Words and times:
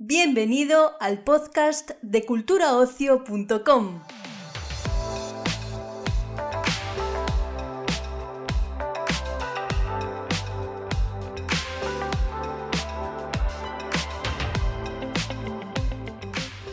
Bienvenido 0.00 0.92
al 1.00 1.24
podcast 1.24 1.90
de 2.02 2.24
culturaocio.com. 2.24 3.98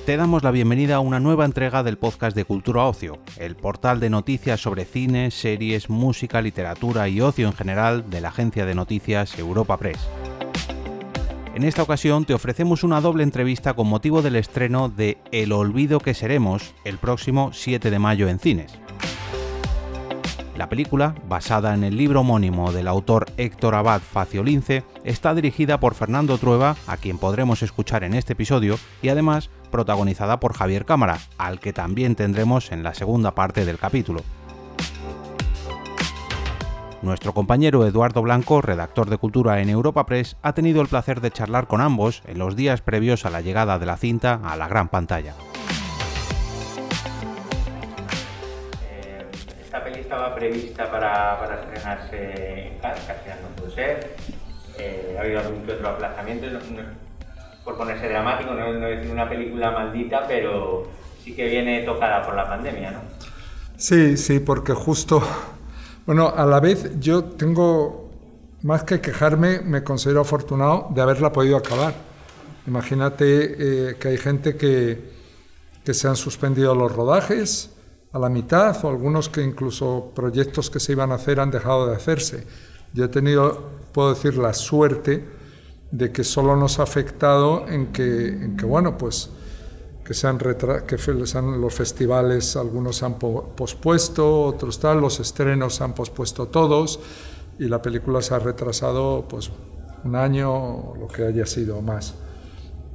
Te 0.06 0.18
damos 0.18 0.44
la 0.44 0.52
bienvenida 0.52 0.98
a 0.98 1.00
una 1.00 1.20
nueva 1.20 1.46
entrega 1.46 1.82
del 1.82 1.98
podcast 1.98 2.36
de 2.36 2.46
Cultura 2.46 2.84
Ocio, 2.84 3.18
el 3.40 3.56
portal 3.56 4.00
de 4.00 4.12
noticias 4.12 4.62
sobre 4.62 4.86
cine, 4.86 5.32
series, 5.32 5.90
música, 5.90 6.44
literatura 6.44 7.10
y 7.10 7.22
ocio 7.22 7.48
en 7.48 7.54
general 7.54 8.08
de 8.08 8.22
la 8.22 8.28
agencia 8.28 8.68
de 8.68 8.76
noticias 8.76 9.40
Europa 9.40 9.78
Press. 9.78 10.08
En 11.56 11.64
esta 11.64 11.84
ocasión 11.84 12.26
te 12.26 12.34
ofrecemos 12.34 12.84
una 12.84 13.00
doble 13.00 13.24
entrevista 13.24 13.76
con 13.76 13.88
motivo 13.88 14.22
del 14.22 14.36
estreno 14.36 14.90
de 14.90 15.18
El 15.32 15.54
olvido 15.54 16.02
que 16.02 16.14
seremos 16.14 16.76
el 16.84 16.98
próximo 16.98 17.52
7 17.54 17.90
de 17.92 17.98
mayo 17.98 18.28
en 18.28 18.40
cines. 18.40 18.78
La 20.58 20.68
película, 20.68 21.16
basada 21.30 21.74
en 21.74 21.86
el 21.86 21.96
libro 21.96 22.20
homónimo 22.20 22.74
del 22.74 22.90
autor 22.90 23.28
Héctor 23.38 23.76
Abad 23.76 24.02
Faciolince, 24.02 24.84
está 25.06 25.34
dirigida 25.34 25.80
por 25.80 25.96
Fernando 25.96 26.38
Trueba, 26.38 26.76
a 26.88 26.98
quien 26.98 27.18
podremos 27.18 27.64
escuchar 27.64 28.04
en 28.04 28.16
este 28.16 28.34
episodio, 28.34 28.78
y 29.02 29.08
además 29.08 29.50
protagonizada 29.72 30.42
por 30.42 30.56
Javier 30.56 30.84
Cámara, 30.84 31.20
al 31.38 31.62
que 31.62 31.72
también 31.72 32.16
tendremos 32.16 32.74
en 32.74 32.84
la 32.84 32.94
segunda 32.94 33.34
parte 33.34 33.64
del 33.64 33.78
capítulo. 33.78 34.24
Nuestro 37.06 37.34
compañero 37.36 37.86
Eduardo 37.86 38.24
Blanco, 38.24 38.64
redactor 38.64 39.12
de 39.12 39.20
Cultura 39.20 39.62
en 39.62 39.70
Europa 39.70 40.08
Press, 40.08 40.38
ha 40.42 40.54
tenido 40.54 40.82
el 40.82 40.88
placer 40.88 41.22
de 41.22 41.30
charlar 41.30 41.68
con 41.68 41.80
ambos 41.80 42.24
en 42.26 42.40
los 42.40 42.56
días 42.56 42.82
previos 42.82 43.28
a 43.28 43.30
la 43.30 43.42
llegada 43.42 43.78
de 43.78 43.86
la 43.86 43.96
cinta 43.96 44.40
a 44.44 44.56
la 44.56 44.68
gran 44.68 44.90
pantalla. 44.90 45.36
Eh, 48.90 49.24
esta 49.64 49.84
peli 49.84 50.00
estaba 50.00 50.34
prevista 50.34 50.90
para, 50.90 51.40
para 51.40 51.62
estrenarse 51.62 52.70
en 52.70 52.80
Cannes, 52.80 53.02
que 53.02 53.12
al 53.12 53.18
final 53.20 53.38
no 53.44 53.50
pudo 53.62 53.70
ser. 53.76 54.16
Eh, 54.80 55.16
ha 55.16 55.22
habido 55.22 55.40
algún 55.42 55.62
otro 55.70 55.88
aplazamiento, 55.88 56.48
no- 56.48 56.60
no- 56.60 56.90
por 57.64 57.78
ponerse 57.78 58.10
dramático, 58.10 58.52
no, 58.56 58.74
no 58.74 58.88
es 58.88 59.08
una 59.08 59.30
película 59.30 59.70
maldita, 59.70 60.26
pero 60.28 60.88
sí 61.24 61.36
que 61.36 61.46
viene 61.50 61.82
tocada 61.84 62.26
por 62.26 62.34
la 62.36 62.48
pandemia, 62.50 62.90
¿no? 62.90 63.00
Sí, 63.78 64.18
sí, 64.18 64.40
porque 64.40 64.74
justo, 64.74 65.22
bueno, 66.06 66.34
a 66.36 66.46
la 66.46 66.60
vez 66.60 67.00
yo 67.00 67.24
tengo, 67.24 68.12
más 68.62 68.84
que 68.84 69.02
quejarme, 69.02 69.62
me 69.62 69.84
considero 69.84 70.22
afortunado 70.22 70.88
de 70.94 71.02
haberla 71.02 71.32
podido 71.32 71.58
acabar. 71.58 71.96
Imagínate 72.68 73.90
eh, 73.90 73.96
que 73.98 74.08
hay 74.10 74.18
gente 74.18 74.56
que, 74.56 75.12
que 75.84 75.94
se 75.94 76.08
han 76.08 76.16
suspendido 76.16 76.76
los 76.76 76.92
rodajes 76.92 77.72
a 78.12 78.20
la 78.20 78.30
mitad 78.30 78.78
o 78.84 78.90
algunos 78.90 79.30
que 79.30 79.42
incluso 79.42 80.12
proyectos 80.16 80.70
que 80.70 80.80
se 80.80 80.94
iban 80.94 81.12
a 81.12 81.16
hacer 81.16 81.40
han 81.40 81.52
dejado 81.52 81.88
de 81.88 81.96
hacerse. 81.96 82.46
Yo 82.94 83.06
he 83.06 83.10
tenido, 83.10 83.70
puedo 83.92 84.14
decir, 84.14 84.38
la 84.38 84.54
suerte 84.54 85.26
de 85.92 86.12
que 86.12 86.24
solo 86.24 86.56
nos 86.56 86.80
ha 86.80 86.84
afectado 86.84 87.68
en 87.68 87.88
que, 87.92 88.28
en 88.28 88.58
que 88.58 88.66
bueno, 88.66 88.98
pues 88.98 89.30
que 90.06 90.14
se 90.14 90.28
han 90.28 90.38
que 90.38 90.98
han- 91.36 91.60
los 91.60 91.74
festivales, 91.74 92.56
algunos 92.56 93.02
han 93.04 93.16
po- 93.20 93.50
pospuesto, 93.56 94.44
otros 94.44 94.80
tal, 94.80 95.02
los 95.02 95.20
estrenos 95.20 95.82
han 95.82 95.94
pospuesto 95.94 96.48
todos 96.48 97.00
y 97.58 97.66
la 97.68 97.82
película 97.82 98.22
se 98.22 98.36
ha 98.36 98.40
retrasado 98.40 99.26
pues 99.28 99.52
un 100.04 100.16
año 100.16 100.54
o 100.54 100.96
lo 100.96 101.08
que 101.08 101.26
haya 101.26 101.46
sido 101.48 101.82
más. 101.82 102.14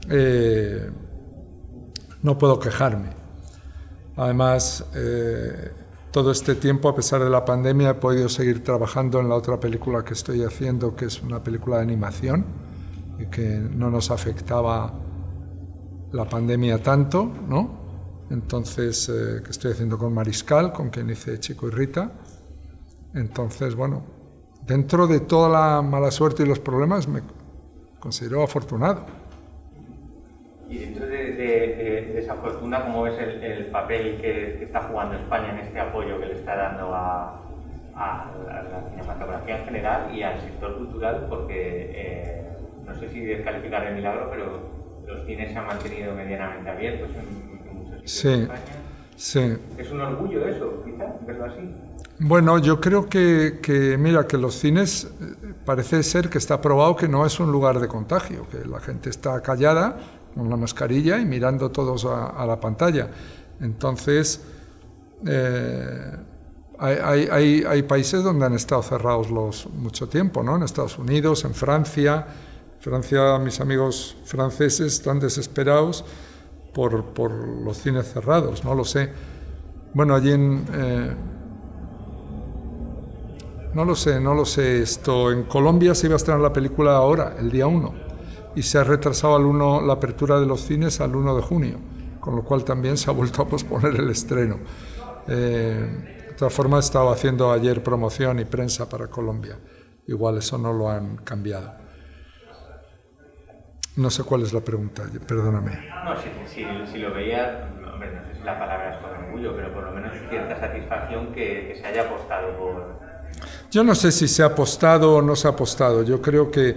Eh, 0.09 0.89
no 2.23 2.39
puedo 2.39 2.59
quejarme. 2.61 3.11
Además, 4.17 4.85
eh, 4.95 5.73
todo 6.13 6.31
este 6.31 6.55
tiempo, 6.55 6.89
a 6.89 6.95
pesar 6.95 7.23
de 7.25 7.31
la 7.31 7.45
pandemia, 7.45 7.91
he 7.91 7.95
podido 7.95 8.29
seguir 8.29 8.63
trabajando 8.63 9.19
en 9.21 9.29
la 9.29 9.35
otra 9.35 9.59
película 9.59 10.05
que 10.05 10.13
estoy 10.15 10.45
haciendo, 10.45 10.95
que 10.95 11.07
es 11.07 11.23
una 11.23 11.43
película 11.43 11.77
de 11.77 11.83
animación 11.83 12.45
y 13.19 13.27
que 13.27 13.59
no 13.59 13.91
nos 13.91 14.11
afectaba 14.11 14.93
la 16.13 16.25
pandemia 16.25 16.83
tanto, 16.83 17.31
¿no? 17.49 17.79
Entonces, 18.31 19.09
eh, 19.09 19.43
que 19.45 19.51
estoy 19.51 19.73
haciendo 19.73 19.99
con 19.99 20.13
Mariscal, 20.15 20.73
con 20.73 20.91
quien 20.91 21.11
hice 21.11 21.39
Chico 21.41 21.69
y 21.69 21.71
Rita. 21.71 22.13
Entonces, 23.15 23.75
bueno, 23.75 24.03
dentro 24.67 25.07
de 25.07 25.21
toda 25.21 25.49
la 25.49 25.83
mala 25.83 26.11
suerte 26.11 26.45
y 26.45 26.47
los 26.47 26.61
problemas, 26.61 27.09
me 27.09 27.23
considero 27.99 28.43
afortunado. 28.43 29.05
Y 30.69 30.79
dentro 30.79 31.07
de, 31.07 31.17
de- 31.17 31.35
de- 31.35 32.13
de 32.15 32.21
esa 32.21 32.35
fortuna, 32.37 32.85
¿cómo 32.85 33.03
ves 33.03 33.19
el, 33.19 33.43
el 33.43 33.67
papel 33.67 34.21
que, 34.21 34.63
está 34.63 34.83
jugando 34.83 35.17
España 35.17 35.51
en 35.51 35.59
este 35.67 35.81
apoyo 35.81 36.21
que 36.21 36.27
le 36.27 36.35
está 36.35 36.55
dando 36.57 36.95
a, 36.95 37.37
la 37.97 38.89
cinematografía 38.91 39.59
en 39.59 39.65
general 39.65 40.15
y 40.15 40.23
al 40.23 40.41
sector 40.41 40.77
cultural? 40.79 41.27
Porque 41.29 41.91
eh, 41.93 42.47
no 42.87 42.95
sé 42.95 43.09
si 43.11 43.21
descalificar 43.25 43.85
el 43.89 43.97
milagro, 43.97 44.29
pero 44.31 44.80
los 45.15 45.27
cines 45.27 45.53
se 45.53 45.59
han 45.59 45.67
mantenido 45.67 46.15
medianamente 46.15 46.71
abiertos 46.71 47.09
en, 47.17 47.51
muchos 47.79 47.95
sitios 47.97 48.11
Sí. 48.11 48.29
de 48.29 48.43
España. 48.43 48.61
Sí. 49.17 49.57
Es 49.79 49.91
un 49.91 50.01
orgullo 50.01 50.47
eso, 50.49 50.83
quizá, 50.85 51.05
verlo 51.27 51.45
así. 51.45 51.75
Bueno, 52.23 52.59
yo 52.59 52.81
creo 52.81 53.09
que, 53.09 53.61
que, 53.63 53.97
mira, 53.99 54.27
que 54.27 54.37
los 54.39 54.55
cines 54.55 55.05
eh, 55.05 55.55
parece 55.65 56.03
ser 56.03 56.29
que 56.29 56.39
está 56.39 56.61
probado 56.61 56.95
que 56.97 57.09
no 57.09 57.25
es 57.25 57.41
un 57.41 57.51
lugar 57.51 57.81
de 57.81 57.89
contagio, 57.89 58.47
que 58.51 58.67
la 58.69 58.81
gente 58.81 59.09
está 59.11 59.41
callada 59.43 59.97
con 60.35 60.49
la 60.51 60.57
mascarilla 60.57 61.19
y 61.19 61.25
mirando 61.25 61.71
todos 61.71 62.05
a, 62.05 62.27
a 62.29 62.47
la 62.47 62.61
pantalla. 62.61 63.09
Entonces, 63.61 64.43
eh, 65.27 66.17
hay- 66.79 67.65
hay 67.67 67.83
países 67.83 68.23
donde 68.23 68.47
han 68.47 68.55
estado 68.55 68.83
cerrados 68.83 69.31
los 69.31 69.67
mucho 69.71 70.09
tiempo, 70.09 70.43
¿no? 70.43 70.57
En 70.57 70.63
Estados 70.63 70.99
Unidos, 70.99 71.45
en 71.45 71.55
Francia. 71.55 72.27
Francia, 72.81 73.39
mis 73.39 73.61
amigos 73.61 74.17
franceses 74.25 74.95
están 74.95 75.21
desesperados 75.21 76.03
por, 76.73 77.05
por 77.13 77.31
los 77.31 77.77
cines 77.77 78.11
cerrados, 78.11 78.65
no 78.65 78.75
lo 78.75 78.87
sé. 78.87 79.11
Bueno, 79.93 80.15
allí 80.15 80.33
en... 80.33 80.65
eh, 80.73 81.15
no 83.75 83.85
lo 83.85 83.95
sé, 83.95 84.19
no 84.19 84.33
lo 84.33 84.47
sé. 84.47 84.81
Esto 84.81 85.31
en 85.31 85.43
Colombia 85.43 85.95
se 85.95 86.07
iba 86.07 86.15
a 86.15 86.17
estrenar 86.17 86.41
la 86.41 86.55
película 86.55 86.97
ahora, 86.97 87.37
el 87.39 87.51
día 87.51 87.67
1, 87.67 87.95
y 88.57 88.63
se 88.63 88.79
ha 88.79 88.85
retrasado 88.85 89.37
al 89.37 89.45
1 89.45 89.83
la 89.83 89.93
apertura 89.93 90.41
de 90.41 90.47
los 90.47 90.63
cines 90.63 91.03
al 91.03 91.15
1 91.15 91.37
de 91.37 91.43
junio, 91.43 91.79
con 92.19 92.35
lo 92.35 92.43
cual 92.43 92.65
también 92.65 92.97
se 92.97 93.11
ha 93.11 93.13
vuelto 93.13 93.43
a 93.43 93.47
posponer 93.47 93.95
el 93.95 94.09
estreno. 94.09 94.57
Eh, 95.29 96.27
de 96.31 96.35
todas 96.35 96.55
formas, 96.55 96.87
estaba 96.87 97.13
haciendo 97.13 97.53
ayer 97.53 97.83
promoción 97.83 98.39
y 98.39 98.47
prensa 98.47 98.89
para 98.89 99.09
Colombia. 99.09 99.59
Igual 100.07 100.39
eso 100.39 100.57
no 100.57 100.73
lo 100.73 100.89
han 100.89 101.19
cambiado. 101.19 101.80
No 103.97 104.09
sé 104.11 104.23
cuál 104.23 104.43
es 104.43 104.53
la 104.53 104.61
pregunta, 104.61 105.05
perdóname. 105.27 105.73
No, 106.05 106.15
si, 106.17 106.29
si, 106.47 106.65
si 106.93 106.99
lo 106.99 107.13
veías, 107.13 107.65
hombre, 107.93 108.15
no 108.15 108.25
sé 108.29 108.39
si 108.39 108.45
la 108.45 108.59
palabra 108.59 108.95
es 108.95 108.97
con 108.99 109.11
orgullo, 109.25 109.55
pero 109.57 109.75
por 109.75 109.85
lo 109.85 109.93
menos 109.93 110.13
cierta 110.29 110.59
satisfacción 110.59 111.33
que, 111.33 111.69
que 111.69 111.77
se 111.81 111.87
haya 111.87 112.03
apostado 112.03 112.57
por, 112.57 113.01
Yo 113.71 113.83
no 113.85 113.95
sé 113.95 114.13
si 114.13 114.29
se 114.29 114.43
ha 114.43 114.47
apostado 114.47 115.17
o 115.17 115.23
no 115.23 115.35
se 115.35 115.49
ha 115.49 115.51
apostado. 115.51 116.03
Yo 116.05 116.23
creo 116.23 116.51
que 116.51 116.77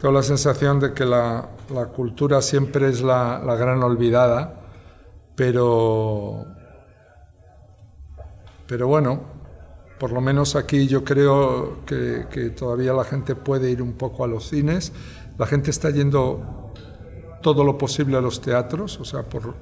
tengo 0.00 0.12
la 0.12 0.22
sensación 0.22 0.80
de 0.80 0.92
que 0.94 1.04
la, 1.04 1.48
la 1.72 1.86
cultura 1.86 2.40
siempre 2.42 2.88
es 2.88 3.02
la, 3.02 3.40
la 3.44 3.56
gran 3.56 3.82
olvidada, 3.82 4.62
pero, 5.36 6.46
pero 8.66 8.88
bueno, 8.88 9.22
por 9.98 10.12
lo 10.12 10.20
menos 10.20 10.56
aquí 10.56 10.86
yo 10.88 11.04
creo 11.04 11.84
que, 11.86 12.26
que 12.30 12.50
todavía 12.50 12.92
la 12.92 13.04
gente 13.04 13.34
puede 13.34 13.70
ir 13.70 13.80
un 13.80 13.92
poco 13.92 14.24
a 14.24 14.26
los 14.26 14.48
cines. 14.48 14.92
La 15.38 15.46
gente 15.46 15.70
está 15.70 15.90
yendo 15.90 16.72
todo 17.42 17.64
lo 17.64 17.76
posible 17.76 18.16
a 18.16 18.20
los 18.20 18.40
teatros, 18.40 19.00
o 19.00 19.04
sea, 19.04 19.24
por, 19.24 19.54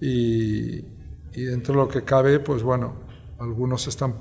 y, 0.00 0.78
y 1.32 1.44
dentro 1.44 1.74
de 1.74 1.80
lo 1.80 1.88
que 1.88 2.02
cabe, 2.02 2.40
pues 2.40 2.62
bueno, 2.62 2.96
algunos 3.38 3.86
están 3.86 4.14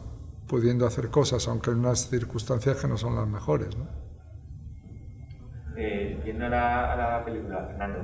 pudiendo 0.47 0.85
hacer 0.85 1.09
cosas, 1.09 1.47
aunque 1.47 1.71
en 1.71 1.79
unas 1.79 2.09
circunstancias 2.09 2.77
que 2.77 2.87
no 2.87 2.97
son 2.97 3.15
las 3.15 3.27
mejores. 3.27 3.75
¿no? 3.77 3.87
Eh, 5.75 6.21
yendo 6.25 6.45
a 6.45 6.49
la, 6.49 6.93
a 6.93 6.95
la 7.19 7.25
película, 7.25 7.65
Fernando, 7.67 7.99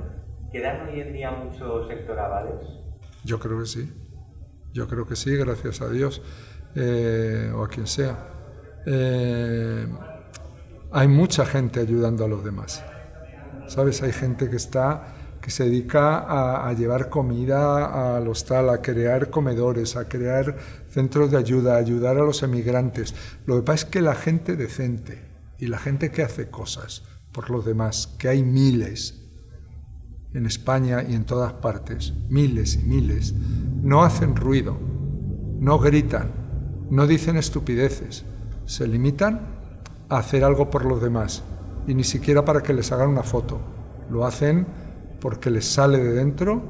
¿quedan 0.52 0.88
hoy 0.88 1.00
en 1.00 1.12
día 1.12 1.30
muchos 1.30 1.88
sector 1.88 2.18
avales? 2.18 2.66
Yo 3.24 3.38
creo 3.40 3.58
que 3.58 3.66
sí, 3.66 3.90
yo 4.72 4.86
creo 4.86 5.06
que 5.06 5.16
sí, 5.16 5.34
gracias 5.36 5.80
a 5.80 5.88
Dios, 5.88 6.20
eh, 6.74 7.50
o 7.54 7.64
a 7.64 7.68
quien 7.68 7.86
sea. 7.86 8.28
Eh, 8.86 9.86
hay 10.94 11.08
mucha 11.08 11.44
gente 11.44 11.80
ayudando 11.80 12.24
a 12.24 12.28
los 12.28 12.44
demás. 12.44 12.82
¿Sabes? 13.66 14.02
Hay 14.02 14.12
gente 14.12 14.48
que 14.48 14.56
está 14.56 15.14
que 15.40 15.50
se 15.50 15.64
dedica 15.64 16.66
a, 16.66 16.72
llevar 16.72 17.10
comida 17.10 18.16
al 18.16 18.26
hostal, 18.28 18.70
a 18.70 18.80
crear 18.80 19.28
comedores, 19.28 19.94
a 19.94 20.08
crear 20.08 20.56
centros 20.88 21.32
de 21.32 21.36
ayuda, 21.36 21.74
a 21.74 21.78
ayudar 21.78 22.16
a 22.16 22.24
los 22.24 22.42
emigrantes. 22.42 23.14
Lo 23.44 23.56
que 23.56 23.62
pasa 23.62 23.84
es 23.84 23.90
que 23.90 24.00
la 24.00 24.14
gente 24.14 24.56
decente 24.56 25.22
y 25.58 25.66
la 25.66 25.76
gente 25.76 26.10
que 26.10 26.22
hace 26.22 26.48
cosas 26.48 27.02
por 27.30 27.50
los 27.50 27.66
demás, 27.66 28.06
que 28.18 28.28
hay 28.28 28.42
miles, 28.42 29.20
en 30.32 30.46
España 30.46 31.04
y 31.06 31.14
en 31.14 31.26
todas 31.26 31.52
partes, 31.52 32.14
miles 32.30 32.76
y 32.76 32.86
miles, 32.86 33.34
no 33.82 34.02
hacen 34.02 34.36
ruido, 34.36 34.78
no 35.60 35.78
gritan, 35.78 36.30
no 36.88 37.06
dicen 37.06 37.36
estupideces, 37.36 38.24
se 38.64 38.88
limitan 38.88 39.53
hacer 40.18 40.44
algo 40.44 40.70
por 40.70 40.84
los 40.84 41.00
demás 41.00 41.42
y 41.86 41.94
ni 41.94 42.04
siquiera 42.04 42.44
para 42.44 42.62
que 42.62 42.72
les 42.72 42.90
hagan 42.92 43.08
una 43.08 43.22
foto. 43.22 43.58
Lo 44.10 44.24
hacen 44.24 44.66
porque 45.20 45.50
les 45.50 45.64
sale 45.64 45.98
de 45.98 46.12
dentro 46.12 46.62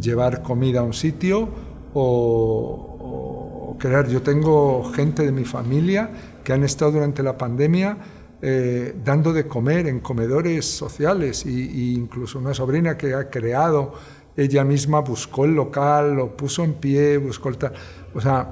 llevar 0.00 0.42
comida 0.42 0.80
a 0.80 0.82
un 0.82 0.92
sitio 0.92 1.48
o, 1.94 3.76
crear. 3.78 4.08
Yo 4.08 4.22
tengo 4.22 4.82
gente 4.92 5.24
de 5.24 5.32
mi 5.32 5.44
familia 5.44 6.10
que 6.42 6.52
han 6.52 6.64
estado 6.64 6.92
durante 6.92 7.22
la 7.22 7.38
pandemia 7.38 7.96
eh, 8.40 8.94
dando 9.04 9.32
de 9.32 9.46
comer 9.46 9.86
en 9.86 10.00
comedores 10.00 10.64
sociales 10.64 11.44
e 11.46 11.50
incluso 11.50 12.38
una 12.38 12.54
sobrina 12.54 12.96
que 12.96 13.14
ha 13.14 13.30
creado 13.30 13.92
ella 14.38 14.62
misma 14.62 15.00
buscó 15.00 15.46
el 15.46 15.54
local, 15.56 16.14
lo 16.14 16.36
puso 16.36 16.62
en 16.62 16.74
pie, 16.74 17.18
buscó 17.18 17.48
el 17.48 17.58
tal. 17.58 17.72
O 18.14 18.20
sea, 18.20 18.48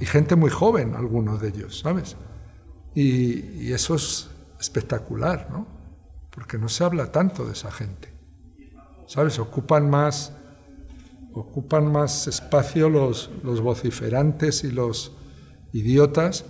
y 0.00 0.04
gente 0.04 0.34
muy 0.34 0.50
joven, 0.50 0.96
algunos 0.96 1.40
de 1.40 1.48
ellos, 1.48 1.78
¿sabes? 1.78 2.16
Y, 2.94 3.66
y 3.66 3.72
eso 3.72 3.94
es 3.94 4.30
espectacular, 4.60 5.48
¿no? 5.50 5.66
Porque 6.30 6.58
no 6.58 6.68
se 6.68 6.84
habla 6.84 7.12
tanto 7.12 7.44
de 7.44 7.52
esa 7.52 7.70
gente. 7.70 8.12
¿Sabes? 9.06 9.38
Ocupan 9.38 9.90
más, 9.90 10.32
ocupan 11.32 11.90
más 11.92 12.26
espacio 12.26 12.88
los, 12.88 13.30
los 13.42 13.60
vociferantes 13.60 14.64
y 14.64 14.70
los 14.70 15.12
idiotas 15.72 16.46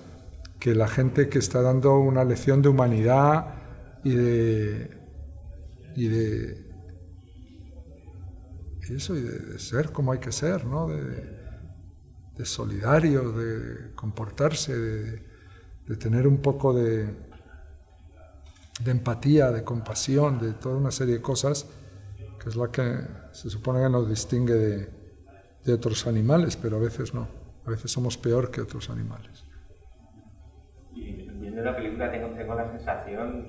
que 0.60 0.74
la 0.74 0.88
gente 0.88 1.28
que 1.28 1.38
está 1.38 1.60
dando 1.60 1.98
una 1.98 2.24
lección 2.24 2.62
de 2.62 2.68
humanidad 2.68 3.56
y 4.04 4.14
de, 4.14 4.90
y 5.96 6.08
de 6.08 6.64
eso, 8.90 9.16
y 9.16 9.22
de, 9.22 9.58
ser 9.58 9.92
como 9.92 10.12
hay 10.12 10.20
que 10.20 10.32
ser, 10.32 10.64
¿no? 10.64 10.88
De, 10.88 11.34
de 12.36 12.44
solidario, 12.44 13.32
de 13.32 13.94
comportarse, 13.94 14.78
de, 14.78 15.33
de 15.86 15.96
tener 15.96 16.26
un 16.26 16.38
poco 16.38 16.72
de, 16.74 17.06
de 18.80 18.90
empatía, 18.90 19.50
de 19.50 19.64
compasión, 19.64 20.38
de 20.38 20.52
toda 20.52 20.76
una 20.76 20.90
serie 20.90 21.14
de 21.14 21.22
cosas, 21.22 21.68
que 22.42 22.48
es 22.48 22.56
la 22.56 22.68
que 22.70 23.00
se 23.32 23.50
supone 23.50 23.82
que 23.82 23.90
nos 23.90 24.08
distingue 24.08 24.54
de, 24.54 24.88
de 25.64 25.72
otros 25.72 26.06
animales, 26.06 26.56
pero 26.56 26.76
a 26.76 26.80
veces 26.80 27.14
no. 27.14 27.28
A 27.66 27.70
veces 27.70 27.90
somos 27.90 28.18
peor 28.18 28.50
que 28.50 28.60
otros 28.60 28.90
animales. 28.90 29.44
Y 30.94 31.28
viendo 31.40 31.62
la 31.62 31.74
película 31.74 32.10
tengo, 32.10 32.28
tengo 32.36 32.54
la 32.54 32.70
sensación, 32.70 33.46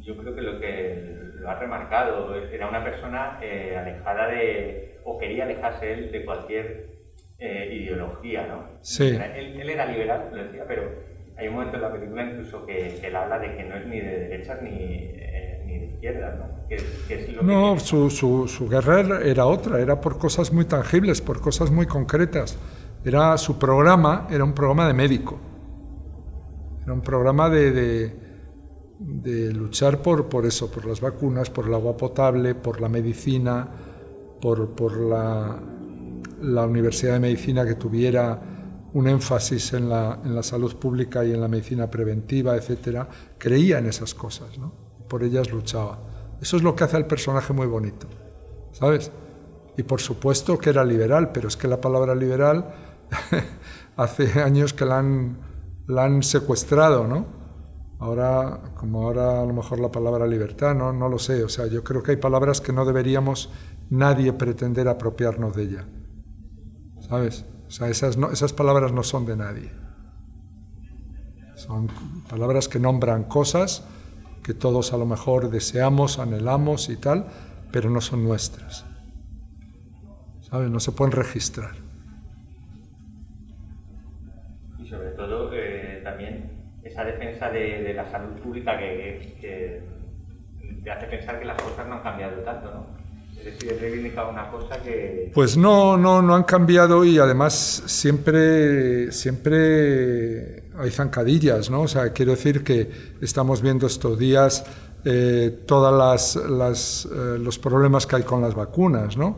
yo 0.00 0.16
creo 0.16 0.34
que 0.34 0.42
lo 0.42 0.60
que 0.60 1.16
lo 1.40 1.50
ha 1.50 1.58
remarcado 1.58 2.34
era 2.34 2.68
una 2.68 2.84
persona 2.84 3.38
eh, 3.42 3.76
alejada 3.76 4.28
de, 4.28 5.00
o 5.04 5.18
quería 5.18 5.44
alejarse 5.44 5.92
él 5.92 6.12
de 6.12 6.24
cualquier 6.24 6.90
eh, 7.38 7.70
ideología, 7.72 8.46
¿no? 8.46 8.78
Sí. 8.82 9.08
Él, 9.08 9.60
él, 9.60 9.70
era 9.70 9.86
liberal, 9.86 10.30
lo 10.32 10.44
decía, 10.44 10.64
pero 10.68 10.90
hay 11.38 11.48
un 11.48 11.54
momento 11.54 11.76
en 11.76 11.82
la 11.82 11.92
película 11.92 12.24
incluso 12.24 12.64
que, 12.64 13.00
él 13.02 13.16
habla 13.16 13.38
de 13.38 13.56
que 13.56 13.64
no 13.64 13.76
es 13.76 13.86
ni 13.86 14.00
de 14.00 14.18
derechas 14.20 14.62
ni, 14.62 14.70
eh, 14.70 15.62
ni 15.66 15.78
de 15.78 15.86
izquierdas, 15.86 16.38
¿no? 16.38 16.66
Que, 16.68 16.76
es 16.76 17.32
lo 17.34 17.42
no, 17.42 17.78
su, 17.78 18.08
su, 18.10 18.48
su, 18.48 18.68
guerra 18.68 19.20
era 19.22 19.46
otra, 19.46 19.80
era 19.80 20.00
por 20.00 20.18
cosas 20.18 20.52
muy 20.52 20.64
tangibles, 20.64 21.20
por 21.20 21.40
cosas 21.40 21.70
muy 21.70 21.86
concretas. 21.86 22.58
Era, 23.04 23.36
su 23.36 23.58
programa 23.58 24.26
era 24.30 24.44
un 24.44 24.54
programa 24.54 24.86
de 24.86 24.94
médico, 24.94 25.38
era 26.82 26.92
un 26.92 27.02
programa 27.02 27.50
de, 27.50 27.70
de, 27.70 28.16
de 28.98 29.52
luchar 29.52 29.98
por, 29.98 30.28
por 30.28 30.46
eso, 30.46 30.70
por 30.70 30.86
las 30.86 31.00
vacunas, 31.00 31.50
por 31.50 31.66
el 31.66 31.74
agua 31.74 31.96
potable, 31.96 32.54
por 32.54 32.80
la 32.80 32.88
medicina, 32.88 33.68
por, 34.40 34.74
por 34.74 34.98
la, 34.98 35.60
la 36.40 36.66
Universidad 36.66 37.12
de 37.12 37.20
Medicina 37.20 37.66
que 37.66 37.74
tuviera 37.74 38.55
un 38.96 39.08
énfasis 39.08 39.74
en 39.74 39.90
la, 39.90 40.20
en 40.24 40.34
la, 40.34 40.42
salud 40.42 40.74
pública 40.76 41.22
y 41.22 41.30
en 41.30 41.42
la 41.42 41.48
medicina 41.48 41.90
preventiva, 41.90 42.56
etcétera, 42.56 43.06
creía 43.36 43.78
en 43.78 43.86
esas 43.86 44.14
cosas, 44.14 44.56
¿no? 44.56 44.72
por 45.06 45.22
ellas 45.22 45.52
luchaba. 45.52 45.98
Eso 46.40 46.56
es 46.56 46.62
lo 46.62 46.74
que 46.74 46.84
hace 46.84 46.96
al 46.96 47.06
personaje 47.06 47.52
muy 47.52 47.66
bonito, 47.66 48.06
¿sabes? 48.72 49.12
Y 49.76 49.82
por 49.82 50.00
supuesto 50.00 50.56
que 50.56 50.70
era 50.70 50.82
liberal, 50.82 51.30
pero 51.30 51.48
es 51.48 51.58
que 51.58 51.68
la 51.68 51.78
palabra 51.78 52.14
liberal 52.14 52.72
hace 53.96 54.40
años 54.40 54.72
que 54.72 54.86
la 54.86 54.98
han, 54.98 55.40
la 55.86 56.04
han 56.04 56.22
secuestrado, 56.22 57.06
¿no? 57.06 57.26
Ahora, 57.98 58.72
como 58.78 59.02
ahora 59.02 59.42
a 59.42 59.44
lo 59.44 59.52
mejor 59.52 59.78
la 59.78 59.90
palabra 59.90 60.26
libertad, 60.26 60.74
no, 60.74 60.94
no 60.94 61.10
lo 61.10 61.18
sé, 61.18 61.44
o 61.44 61.50
sea, 61.50 61.66
yo 61.66 61.84
creo 61.84 62.02
que 62.02 62.12
hay 62.12 62.16
palabras 62.16 62.62
que 62.62 62.72
no 62.72 62.86
deberíamos 62.86 63.50
nadie 63.90 64.32
pretender 64.32 64.88
apropiarnos 64.88 65.54
de 65.54 65.62
ella, 65.64 65.88
¿sabes? 67.06 67.44
O 67.66 67.70
sea, 67.70 67.88
esas, 67.88 68.16
no, 68.16 68.30
esas 68.30 68.52
palabras 68.52 68.92
no 68.92 69.02
son 69.02 69.26
de 69.26 69.36
nadie. 69.36 69.70
Son 71.54 71.88
palabras 72.28 72.68
que 72.68 72.78
nombran 72.78 73.24
cosas 73.24 73.84
que 74.44 74.54
todos 74.54 74.92
a 74.92 74.96
lo 74.96 75.06
mejor 75.06 75.50
deseamos, 75.50 76.18
anhelamos 76.18 76.88
y 76.88 76.96
tal, 76.96 77.26
pero 77.72 77.90
no 77.90 78.00
son 78.00 78.22
nuestras. 78.22 78.86
¿Sabes? 80.42 80.70
No 80.70 80.78
se 80.78 80.92
pueden 80.92 81.12
registrar. 81.12 81.72
Y 84.78 84.86
sobre 84.88 85.10
todo 85.10 85.50
eh, 85.52 86.00
también 86.04 86.52
esa 86.84 87.04
defensa 87.04 87.50
de, 87.50 87.92
la 87.94 88.08
salud 88.10 88.38
pública 88.40 88.78
que, 88.78 89.36
que, 89.40 89.82
te 90.84 90.90
hace 90.90 91.06
pensar 91.06 91.40
que 91.40 91.46
las 91.46 91.60
cosas 91.60 91.88
no 91.88 91.94
han 91.94 92.02
cambiado 92.02 92.42
tanto, 92.42 92.70
¿no? 92.72 93.05
Pues 95.34 95.56
no, 95.56 95.96
no, 95.96 96.22
no 96.22 96.34
han 96.34 96.44
cambiado 96.44 97.04
y 97.04 97.18
además 97.18 97.82
siempre, 97.86 99.12
siempre 99.12 100.64
hay 100.78 100.90
zancadillas, 100.90 101.70
¿no? 101.70 101.82
O 101.82 101.88
sea, 101.88 102.12
quiero 102.12 102.32
decir 102.32 102.64
que 102.64 102.90
estamos 103.20 103.62
viendo 103.62 103.86
estos 103.86 104.18
días 104.18 104.64
eh, 105.04 105.62
todos 105.66 106.36
las, 106.48 107.06
eh, 107.06 107.38
los 107.38 107.58
problemas 107.58 108.06
que 108.06 108.16
hay 108.16 108.22
con 108.22 108.42
las 108.42 108.54
vacunas, 108.54 109.16
¿no? 109.16 109.36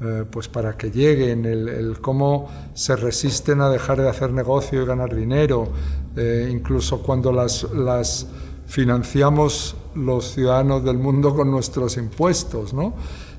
Eh, 0.00 0.24
pues 0.30 0.46
para 0.46 0.76
que 0.76 0.92
lleguen, 0.92 1.44
el, 1.44 1.68
el, 1.68 2.00
cómo 2.00 2.48
se 2.72 2.94
resisten 2.94 3.60
a 3.60 3.68
dejar 3.68 4.00
de 4.00 4.08
hacer 4.08 4.30
negocio 4.30 4.80
y 4.80 4.86
ganar 4.86 5.12
dinero, 5.12 5.66
eh, 6.14 6.48
incluso 6.52 7.02
cuando 7.02 7.32
las, 7.32 7.64
las 7.72 8.28
financiamos 8.66 9.74
los 9.96 10.34
ciudadanos 10.34 10.84
del 10.84 10.98
mundo 10.98 11.34
con 11.34 11.50
nuestros 11.50 11.96
impuestos, 11.96 12.72
¿no? 12.72 12.94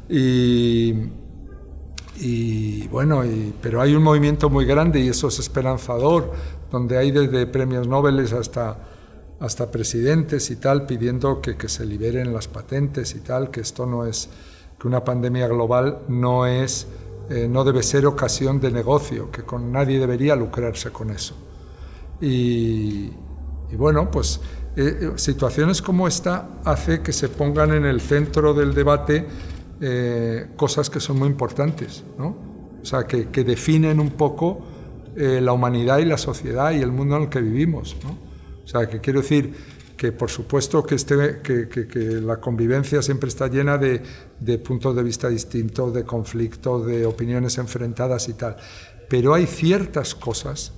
Y, 0.10 0.94
y 2.20 2.88
bueno, 2.88 3.24
y, 3.24 3.54
pero 3.62 3.82
hay 3.82 3.96
un 3.96 4.04
movimiento 4.04 4.50
muy 4.50 4.66
grande 4.66 5.00
y 5.00 5.10
eso 5.10 5.28
es 5.28 5.40
esperanzador, 5.40 6.32
donde 6.72 6.98
hay 6.98 7.12
desde 7.12 7.46
premios 7.46 7.88
Nobel 7.88 8.20
hasta, 8.20 8.78
hasta 9.40 9.72
presidentes 9.72 10.50
y 10.50 10.56
tal 10.56 10.86
pidiendo 10.86 11.42
que, 11.42 11.56
que 11.56 11.70
se 11.70 11.86
liberen 11.86 12.34
las 12.34 12.48
patentes 12.48 13.16
y 13.16 13.20
tal, 13.20 13.52
que 13.52 13.62
esto 13.62 13.86
no 13.86 14.06
es, 14.06 14.30
que 14.80 14.88
una 14.88 15.04
pandemia 15.04 15.48
global 15.48 16.00
no 16.08 16.48
es, 16.48 16.88
eh, 17.30 17.48
no 17.48 17.64
debe 17.64 17.84
ser 17.84 18.08
ocasión 18.08 18.60
de 18.60 18.72
negocio, 18.72 19.30
que 19.32 19.44
con 19.44 19.72
nadie 19.72 20.00
debería 20.00 20.36
lucrarse 20.36 20.90
con 20.92 21.12
eso. 21.12 21.36
Y, 22.20 23.12
y 23.72 23.76
bueno, 23.78 24.10
pues 24.10 24.42
eh, 24.76 25.14
situaciones 25.16 25.82
como 25.82 26.08
esta 26.08 26.50
hace 26.64 27.02
que 27.02 27.14
se 27.14 27.30
pongan 27.30 27.74
en 27.74 27.86
el 27.86 28.02
centro 28.02 28.54
del 28.54 28.74
debate 28.74 29.28
eh, 29.82 30.48
cosas 30.56 30.90
que 30.90 31.00
son 31.00 31.20
muy 31.20 31.28
importantes, 31.28 32.04
¿no? 32.18 32.36
O 32.82 32.86
sea, 32.86 33.06
que, 33.06 33.30
que 33.30 33.44
definen 33.44 34.00
un 34.00 34.12
poco 34.12 34.60
eh, 35.16 35.42
la 35.42 35.54
humanidad 35.54 36.00
y 36.00 36.06
la 36.06 36.18
sociedad 36.18 36.72
y 36.72 36.82
el 36.82 36.92
mundo 36.92 37.18
en 37.18 37.24
el 37.24 37.30
que 37.30 37.42
vivimos, 37.42 37.98
¿no? 38.04 38.18
O 38.64 38.68
sea, 38.68 38.88
que 38.88 39.00
quiero 39.00 39.22
decir 39.22 39.54
que 39.98 40.14
por 40.14 40.30
supuesto 40.30 40.84
que, 40.84 40.96
este, 40.96 41.42
que, 41.44 41.68
que, 41.68 41.88
que 41.88 42.00
la 42.00 42.38
convivencia 42.38 43.02
siempre 43.02 43.28
está 43.28 43.48
llena 43.48 43.78
de, 43.78 44.02
de, 44.40 44.58
puntos 44.58 44.96
de 44.96 45.04
vista 45.04 45.28
distintos, 45.28 45.94
de 45.94 46.06
conflictos, 46.06 46.86
de 46.86 47.06
opiniones 47.06 47.58
enfrentadas 47.58 48.30
y 48.30 48.34
tal, 48.34 48.56
pero 49.10 49.34
hay 49.34 49.46
ciertas 49.46 50.16
cosas 50.16 50.72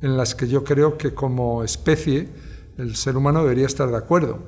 en 0.00 0.16
las 0.16 0.34
que 0.34 0.46
yo 0.46 0.62
creo 0.62 0.96
que 0.96 1.12
como 1.12 1.64
especie 1.64 2.28
el 2.78 2.94
ser 2.96 3.16
humano 3.16 3.42
debería 3.42 3.66
estar 3.66 3.90
de 3.90 3.96
acuerdo. 3.96 4.40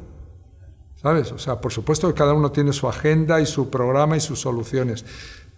¿Sabes? 1.04 1.32
O 1.32 1.38
sea, 1.38 1.60
por 1.60 1.70
supuesto 1.70 2.08
que 2.08 2.14
cada 2.14 2.32
uno 2.32 2.50
tiene 2.50 2.72
su 2.72 2.88
agenda 2.88 3.38
y 3.38 3.44
su 3.44 3.68
programa 3.68 4.16
y 4.16 4.20
sus 4.20 4.40
soluciones, 4.40 5.04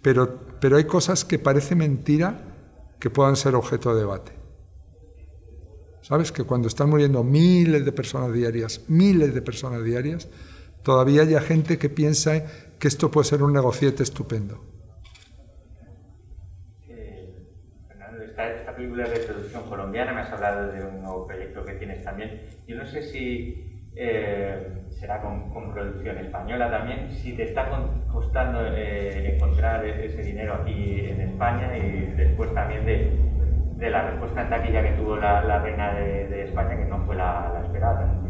pero, 0.01 0.41
pero 0.59 0.75
hay 0.75 0.83
cosas 0.83 1.23
que 1.23 1.39
parece 1.39 1.73
mentira 1.73 2.41
que 2.99 3.09
puedan 3.09 3.37
ser 3.37 3.55
objeto 3.55 3.93
de 3.93 4.01
debate. 4.01 4.33
¿Sabes? 6.01 6.33
Que 6.33 6.43
cuando 6.43 6.67
están 6.67 6.89
muriendo 6.89 7.23
miles 7.23 7.85
de 7.85 7.93
personas 7.93 8.33
diarias, 8.33 8.81
miles 8.89 9.33
de 9.33 9.41
personas 9.41 9.85
diarias, 9.85 10.27
todavía 10.83 11.21
hay 11.21 11.39
gente 11.39 11.77
que 11.77 11.87
piensa 11.87 12.43
que 12.77 12.89
esto 12.89 13.09
puede 13.09 13.23
ser 13.23 13.41
un 13.41 13.53
negociete 13.53 14.03
estupendo. 14.03 14.65
Eh, 16.89 17.55
Fernando, 17.87 18.21
esta, 18.21 18.53
esta 18.53 18.75
película 18.75 19.07
de 19.07 19.19
producción 19.21 19.63
colombiana, 19.69 20.11
me 20.11 20.19
has 20.19 20.31
hablado 20.33 20.73
de 20.73 20.83
un 20.83 21.01
nuevo 21.01 21.25
proyecto 21.25 21.63
que 21.63 21.71
tienes 21.75 22.03
también. 22.03 22.49
Yo 22.67 22.75
no 22.75 22.85
sé 22.85 23.01
si 23.01 23.76
eh, 23.99 24.85
será 24.89 25.21
con, 25.21 25.51
producción 25.73 26.17
española 26.17 26.69
también. 26.69 27.09
Si 27.11 27.33
te 27.33 27.43
está 27.43 27.69
costando 28.11 28.61
eh, 28.63 29.35
encontrar 29.35 29.85
ese 29.85 30.21
dinero 30.21 30.55
aquí 30.61 31.01
en 31.01 31.21
España 31.21 31.77
y 31.77 32.13
después 32.15 32.53
también 32.53 32.85
de, 32.85 33.89
la 33.89 34.09
respuesta 34.09 34.41
en 34.43 34.49
taquilla 34.49 34.83
que 34.83 34.91
tuvo 34.91 35.17
la, 35.17 35.43
la 35.43 35.59
reina 35.59 35.93
de, 35.93 36.43
España, 36.43 36.77
que 36.77 36.85
no 36.85 37.05
fue 37.05 37.15
la, 37.15 37.51
la 37.53 37.65
esperada 37.65 38.21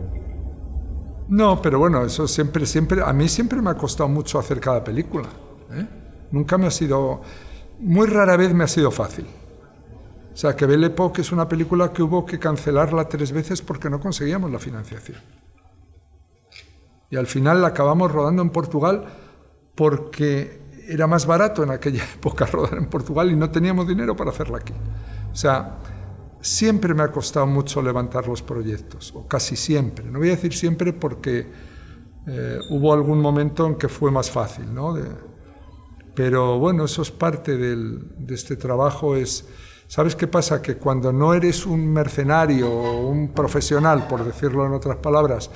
No, 1.30 1.62
pero 1.62 1.80
bueno, 1.80 2.04
eso 2.06 2.28
siempre, 2.28 2.66
siempre, 2.66 3.02
a 3.06 3.14
mí 3.14 3.28
siempre 3.28 3.62
me 3.62 3.70
ha 3.70 3.76
costado 3.76 4.10
mucho 4.10 4.40
hacer 4.40 4.60
cada 4.60 4.84
película. 4.84 5.28
¿eh? 5.72 5.86
Nunca 6.32 6.58
me 6.58 6.68
ha 6.68 6.72
sido, 6.72 7.22
muy 7.80 8.08
rara 8.08 8.36
vez 8.36 8.54
me 8.54 8.64
ha 8.64 8.68
sido 8.68 8.92
fácil. 8.92 9.26
O 10.34 10.40
sea, 10.40 10.56
que 10.56 10.66
Belle 10.66 10.88
Époque 10.88 11.22
es 11.22 11.32
una 11.32 11.48
película 11.48 11.92
que 11.92 12.04
hubo 12.04 12.26
que 12.26 12.38
cancelarla 12.38 13.10
tres 13.10 13.32
veces 13.32 13.62
porque 13.62 13.90
no 13.90 14.00
conseguíamos 14.00 14.52
la 14.52 14.60
financiación. 14.60 15.18
Y 17.10 17.16
al 17.16 17.28
final 17.28 17.62
la 17.62 17.70
acabamos 17.70 18.12
rodando 18.12 18.42
en 18.42 18.50
Portugal 18.50 19.06
porque 19.76 20.62
era 20.88 21.08
más 21.08 21.26
barato 21.26 21.64
en 21.64 21.72
aquella 21.72 22.04
época 22.16 22.46
rodar 22.46 22.78
en 22.78 22.88
Portugal 22.88 23.32
y 23.32 23.36
no 23.36 23.50
teníamos 23.50 23.88
dinero 23.88 24.16
para 24.16 24.32
hacerla 24.32 24.58
aquí. 24.58 24.74
O 25.32 25.36
sea, 25.36 25.78
siempre 26.42 26.94
me 26.94 27.04
ha 27.04 27.12
costado 27.12 27.46
mucho 27.46 27.82
levantar 27.82 28.28
los 28.28 28.42
proyectos, 28.42 29.14
o 29.16 29.28
casi 29.28 29.56
siempre. 29.56 30.06
No 30.06 30.20
voy 30.20 30.30
a 30.30 30.32
decir 30.32 30.54
siempre 30.54 30.94
porque 30.94 31.48
eh, 32.28 32.60
hubo 32.72 32.94
algún 32.94 33.20
momento 33.20 33.68
en 33.68 33.76
que 33.76 33.88
fue 33.88 34.12
más 34.12 34.32
fácil, 34.32 34.74
¿no? 34.74 34.96
pero 36.14 36.58
bueno, 36.58 36.86
eso 36.86 37.04
es 37.04 37.12
parte 37.12 37.58
de 37.58 38.34
este 38.34 38.56
trabajo. 38.56 39.16
Es, 39.16 39.48
¿Sabes 39.88 40.16
qué 40.16 40.26
pasa? 40.26 40.62
Que 40.64 40.76
cuando 40.76 41.14
no 41.14 41.36
eres 41.36 41.68
un 41.68 41.94
mercenario 41.94 42.72
o 42.72 43.08
un 43.08 43.34
profesional, 43.34 44.08
por 44.08 44.26
decirlo 44.26 44.66
en 44.66 44.74
otras 44.74 44.98
palabras, 44.98 45.52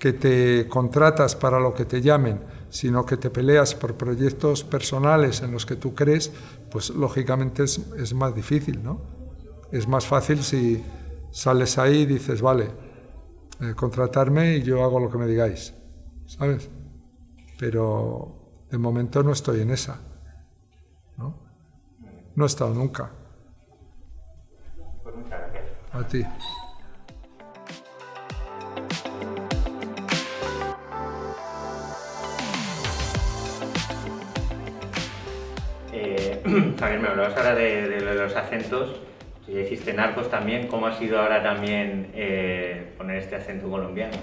que 0.00 0.14
te 0.14 0.66
contratas 0.66 1.36
para 1.36 1.60
lo 1.60 1.74
que 1.74 1.84
te 1.84 2.00
llamen, 2.00 2.40
sino 2.70 3.04
que 3.04 3.18
te 3.18 3.28
peleas 3.30 3.74
por 3.74 3.94
proyectos 3.94 4.64
personales 4.64 5.42
en 5.42 5.52
los 5.52 5.66
que 5.66 5.76
tú 5.76 5.94
crees, 5.94 6.32
pues 6.70 6.90
lógicamente 6.90 7.64
es, 7.64 7.78
es 7.98 8.14
más 8.14 8.34
difícil, 8.34 8.82
¿no? 8.82 9.02
Es 9.70 9.86
más 9.86 10.06
fácil 10.06 10.42
si 10.42 10.82
sales 11.30 11.78
ahí 11.78 11.98
y 11.98 12.06
dices, 12.06 12.40
vale, 12.40 12.70
eh, 13.60 13.74
contratarme 13.76 14.56
y 14.56 14.62
yo 14.62 14.82
hago 14.82 14.98
lo 14.98 15.10
que 15.10 15.18
me 15.18 15.26
digáis, 15.26 15.74
¿sabes? 16.26 16.70
Pero 17.58 18.64
de 18.70 18.78
momento 18.78 19.22
no 19.22 19.32
estoy 19.32 19.60
en 19.60 19.70
esa, 19.70 20.00
¿no? 21.18 21.36
No 22.34 22.44
he 22.44 22.46
estado 22.46 22.72
nunca. 22.72 23.10
Pues. 25.02 25.14
A 25.92 26.08
ti. 26.08 26.24
Javier, 36.78 37.00
me 37.00 37.08
hablabas 37.08 37.36
ahora 37.36 37.54
de, 37.54 38.00
los 38.00 38.34
acentos. 38.34 39.00
Ya 39.46 39.60
hiciste 39.60 39.92
narcos 39.92 40.30
también. 40.30 40.68
¿Cómo 40.68 40.86
ha 40.86 40.98
sido 40.98 41.18
ahora 41.18 41.42
también 41.42 42.10
eh, 42.14 42.92
poner 42.96 43.18
este 43.18 43.36
acento 43.36 43.68
colombiano? 43.68 44.16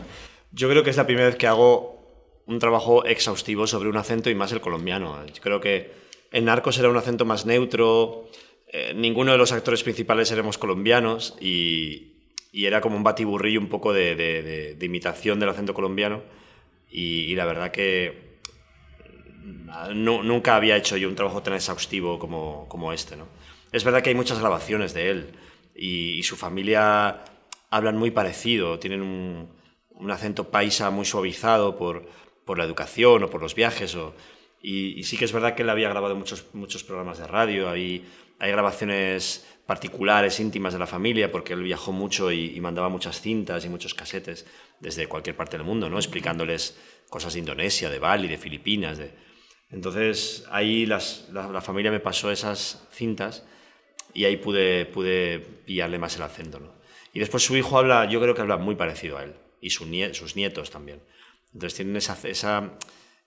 Yo 0.51 0.69
creo 0.69 0.83
que 0.83 0.89
es 0.89 0.97
la 0.97 1.05
primera 1.05 1.27
vez 1.27 1.35
que 1.35 1.47
hago 1.47 2.43
un 2.45 2.59
trabajo 2.59 3.05
exhaustivo 3.05 3.67
sobre 3.67 3.89
un 3.89 3.97
acento 3.97 4.29
y 4.29 4.35
más 4.35 4.51
el 4.51 4.61
colombiano. 4.61 5.25
Yo 5.25 5.41
creo 5.41 5.59
que 5.59 5.91
en 6.31 6.45
Narcos 6.45 6.77
era 6.79 6.89
un 6.89 6.97
acento 6.97 7.25
más 7.25 7.45
neutro, 7.45 8.29
eh, 8.71 8.93
ninguno 8.95 9.31
de 9.31 9.37
los 9.37 9.51
actores 9.51 9.83
principales 9.83 10.31
éramos 10.31 10.57
colombianos 10.57 11.37
y, 11.41 12.13
era 12.53 12.81
como 12.81 12.97
un 12.97 13.03
batiburrillo 13.03 13.59
un 13.59 13.67
poco 13.67 13.93
de, 13.93 14.75
imitación 14.81 15.39
del 15.39 15.49
acento 15.49 15.75
colombiano 15.75 16.23
y 16.89 17.35
la 17.35 17.45
verdad 17.45 17.69
que 17.71 18.26
nunca 19.93 20.55
había 20.55 20.75
hecho 20.75 20.97
yo 20.97 21.07
un 21.07 21.15
trabajo 21.15 21.41
tan 21.41 21.53
exhaustivo 21.53 22.19
como, 22.19 22.67
como 22.67 22.93
este. 22.93 23.15
¿no? 23.15 23.27
Es 23.71 23.83
verdad 23.83 24.01
que 24.01 24.09
hay 24.09 24.15
muchas 24.15 24.39
grabaciones 24.39 24.93
de 24.93 25.09
él 25.09 25.31
y, 25.75 26.23
su 26.23 26.35
familia 26.35 27.23
hablan 27.69 27.97
muy 27.97 28.11
parecido, 28.11 28.79
tienen 28.79 29.01
un, 29.01 29.49
un, 29.91 30.11
acento 30.11 30.49
paisa 30.49 30.89
muy 30.89 31.05
suavizado 31.05 31.77
por, 31.77 32.07
por 32.45 32.57
la 32.57 32.63
educación 32.63 33.23
o 33.23 33.29
por 33.29 33.41
los 33.41 33.55
viajes. 33.55 33.95
O, 33.95 34.15
y, 34.61 35.03
sí 35.03 35.17
que 35.17 35.25
es 35.25 35.31
verdad 35.31 35.55
que 35.55 35.63
él 35.63 35.69
había 35.69 35.89
grabado 35.89 36.15
muchos, 36.15 36.45
muchos 36.53 36.83
programas 36.83 37.19
de 37.19 37.27
radio, 37.27 37.69
hay, 37.69 38.05
hay 38.39 38.51
grabaciones 38.51 39.47
particulares, 39.65 40.39
íntimas 40.39 40.73
de 40.73 40.79
la 40.79 40.87
familia, 40.87 41.29
porque 41.29 41.53
él 41.53 41.61
viajó 41.61 41.91
mucho 41.91 42.31
y, 42.31 42.55
y, 42.55 42.61
mandaba 42.61 42.89
muchas 42.89 43.21
cintas 43.21 43.63
y 43.65 43.69
muchos 43.69 43.93
casetes 43.93 44.45
desde 44.79 45.07
cualquier 45.07 45.35
parte 45.35 45.57
del 45.57 45.65
mundo, 45.65 45.89
¿no? 45.89 45.97
explicándoles 45.97 46.77
cosas 47.09 47.33
de 47.33 47.39
Indonesia, 47.39 47.89
de 47.89 47.99
Bali, 47.99 48.27
de 48.27 48.37
Filipinas, 48.37 48.97
de, 48.97 49.26
entonces 49.69 50.45
ahí 50.49 50.85
la, 50.85 50.99
familia 51.61 51.91
me 51.91 51.99
pasó 51.99 52.31
esas 52.31 52.87
cintas 52.91 53.45
y 54.13 54.25
ahí 54.25 54.37
pude, 54.37 54.85
pude 54.85 55.39
pillarle 55.39 55.99
más 55.99 56.15
el 56.15 56.23
acento. 56.23 56.59
¿no? 56.59 56.71
Y 57.13 57.19
después 57.19 57.43
su 57.43 57.55
hijo 57.57 57.77
habla, 57.77 58.05
yo 58.05 58.21
creo 58.21 58.33
que 58.33 58.41
habla 58.41 58.57
muy 58.57 58.75
parecido 58.75 59.17
a 59.17 59.23
él 59.23 59.35
y 59.59 59.71
sus 59.71 59.87
nietos 59.87 60.71
también. 60.71 61.01
Entonces 61.53 61.75
tienen 61.75 61.95
esa, 61.97 62.17
esa, 62.27 62.71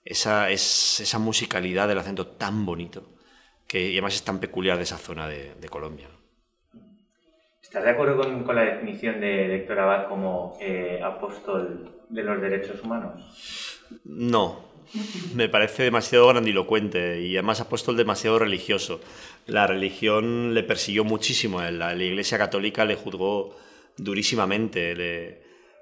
esa, 0.05 0.51
esa 0.51 1.19
musicalidad 1.19 1.89
del 1.89 1.99
acento 1.99 2.27
tan 2.27 2.65
bonito 2.65 3.15
que 3.67 3.93
además 3.93 4.15
es 4.15 4.25
tan 4.25 4.41
peculiar 4.41 4.77
de 4.77 4.83
esa 4.83 4.99
zona 4.99 5.29
de, 5.29 5.69
Colombia. 5.69 6.09
¿Estás 7.63 7.85
de 7.85 7.91
acuerdo 7.91 8.17
con, 8.17 8.43
con, 8.43 8.57
la 8.57 8.63
definición 8.63 9.21
de 9.21 9.55
Héctor 9.55 9.79
Abad 9.79 10.09
como 10.09 10.59
eh, 10.61 11.01
apóstol 11.05 12.03
de 12.09 12.23
los 12.25 12.41
derechos 12.41 12.83
humanos? 12.83 13.81
No, 14.05 14.70
me 15.35 15.49
parece 15.49 15.85
demasiado 15.85 16.29
grandilocuente 16.29 17.21
y 17.23 17.37
además 17.37 17.61
ha 17.61 17.69
puesto 17.69 17.91
el 17.91 17.97
demasiado 17.97 18.39
religioso. 18.39 19.01
La 19.47 19.67
religión 19.67 20.55
le 20.55 20.63
persiguió 20.63 21.05
muchísimo 21.05 21.61
La 21.63 21.95
Iglesia 21.95 22.39
Católica 22.39 22.85
le 22.85 22.97
juzgó 22.97 23.57
durísimamente, 23.97 24.95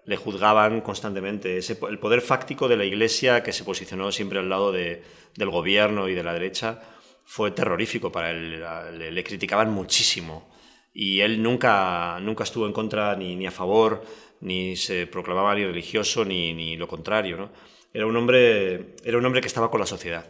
le, 0.04 0.16
juzgaban 0.16 0.80
constantemente. 0.80 1.58
el 1.58 1.98
poder 1.98 2.20
fáctico 2.20 2.68
de 2.68 2.76
la 2.76 2.84
Iglesia, 2.84 3.42
que 3.42 3.52
se 3.52 3.64
posicionó 3.64 4.10
siempre 4.12 4.38
al 4.38 4.48
lado 4.48 4.72
del 4.72 5.50
gobierno 5.50 6.08
y 6.08 6.14
de 6.14 6.22
la 6.22 6.32
derecha, 6.32 6.80
fue 7.24 7.50
terrorífico 7.50 8.10
para 8.10 8.30
él. 8.30 8.62
Le, 8.98 9.24
criticaban 9.24 9.70
muchísimo. 9.70 10.50
Y 10.94 11.20
él 11.20 11.42
nunca, 11.42 12.18
nunca 12.20 12.44
estuvo 12.44 12.66
en 12.66 12.72
contra 12.72 13.14
ni, 13.14 13.36
ni 13.36 13.46
a 13.46 13.50
favor, 13.50 14.02
ni 14.40 14.76
se 14.76 15.06
proclamaba 15.06 15.54
ni 15.54 15.64
religioso, 15.64 16.24
ni, 16.24 16.54
ni 16.54 16.76
lo 16.76 16.88
contrario. 16.88 17.36
¿no? 17.36 17.50
Era 17.92 18.06
un 18.06 18.16
hombre, 18.16 18.94
era 19.04 19.18
un 19.18 19.24
hombre 19.24 19.40
que 19.40 19.48
estaba 19.48 19.70
con 19.70 19.80
la 19.80 19.86
sociedad. 19.86 20.26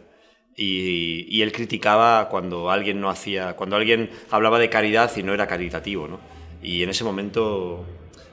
Y, 0.55 1.41
él 1.41 1.51
criticaba 1.53 2.27
cuando 2.29 2.69
alguien 2.69 2.99
no 2.99 3.09
hacía, 3.09 3.55
cuando 3.55 3.77
alguien 3.77 4.09
hablaba 4.29 4.59
de 4.59 4.69
caridad 4.69 5.11
y 5.15 5.23
no 5.23 5.33
era 5.33 5.47
caritativo, 5.47 6.07
¿no? 6.07 6.19
Y 6.61 6.83
en 6.83 6.89
ese 6.89 7.05
momento, 7.05 7.85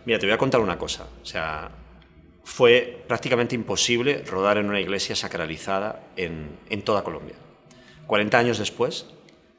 mira, 0.04 0.18
te 0.18 0.26
voy 0.26 0.33
a 0.33 0.38
contar 0.38 0.61
una 0.61 0.76
cosa, 0.76 1.06
o 1.23 1.25
sea, 1.25 1.71
fue 2.42 3.04
prácticamente 3.06 3.54
imposible 3.54 4.25
rodar 4.26 4.59
en 4.59 4.68
una 4.68 4.80
iglesia 4.80 5.14
sacralizada 5.14 6.09
en, 6.16 6.59
en 6.68 6.83
toda 6.83 7.04
Colombia. 7.04 7.37
40 8.09 8.38
años 8.38 8.59
después, 8.59 9.06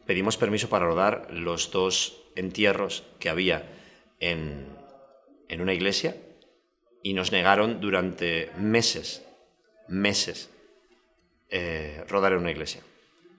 pedimos 0.06 0.36
permiso 0.36 0.68
para 0.68 0.86
rodar 0.86 1.28
los 1.32 1.72
dos 1.72 2.24
entierros 2.36 3.04
que 3.20 3.30
había 3.30 3.64
en, 4.20 4.68
en 5.48 5.62
una 5.62 5.74
iglesia 5.74 6.18
y 7.04 7.14
nos 7.14 7.32
negaron 7.32 7.80
durante 7.80 8.52
meses 8.58 9.27
meses 9.88 10.50
eh, 11.50 12.04
rodar 12.08 12.34
en 12.34 12.40
una 12.40 12.52
iglesia. 12.52 12.82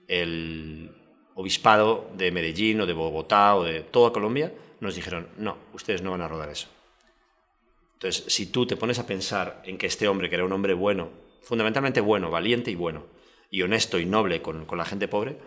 El 0.07 0.91
obispado 1.35 2.09
de 2.15 2.31
Medellín 2.31 2.81
o 2.81 2.85
de 2.85 2.93
Bogotá 2.93 3.55
o 3.55 3.63
de 3.63 3.81
toda 3.81 4.11
Colombia 4.11 4.51
nos 4.79 4.95
dijeron, 4.95 5.29
no, 5.37 5.57
ustedes 5.73 6.01
no 6.01 6.11
van 6.11 6.21
a 6.21 6.27
rodar 6.27 6.49
eso. 6.49 6.67
Entonces, 7.93 8.33
si 8.33 8.47
tú 8.47 8.65
te 8.65 8.77
pones 8.77 8.97
a 8.97 9.05
pensar 9.05 9.61
en 9.65 9.77
que 9.77 9.87
este 9.87 10.07
hombre, 10.07 10.29
que 10.29 10.35
era 10.35 10.45
un 10.45 10.53
hombre 10.53 10.73
bueno, 10.73 11.09
fundamentalmente 11.41 12.01
bueno, 12.01 12.31
valiente 12.31 12.71
y 12.71 12.75
bueno, 12.75 13.05
y 13.51 13.61
honesto 13.61 13.99
y 13.99 14.05
noble 14.05 14.41
con, 14.41 14.65
la 14.75 14.85
gente 14.85 15.07
pobre, 15.07 15.37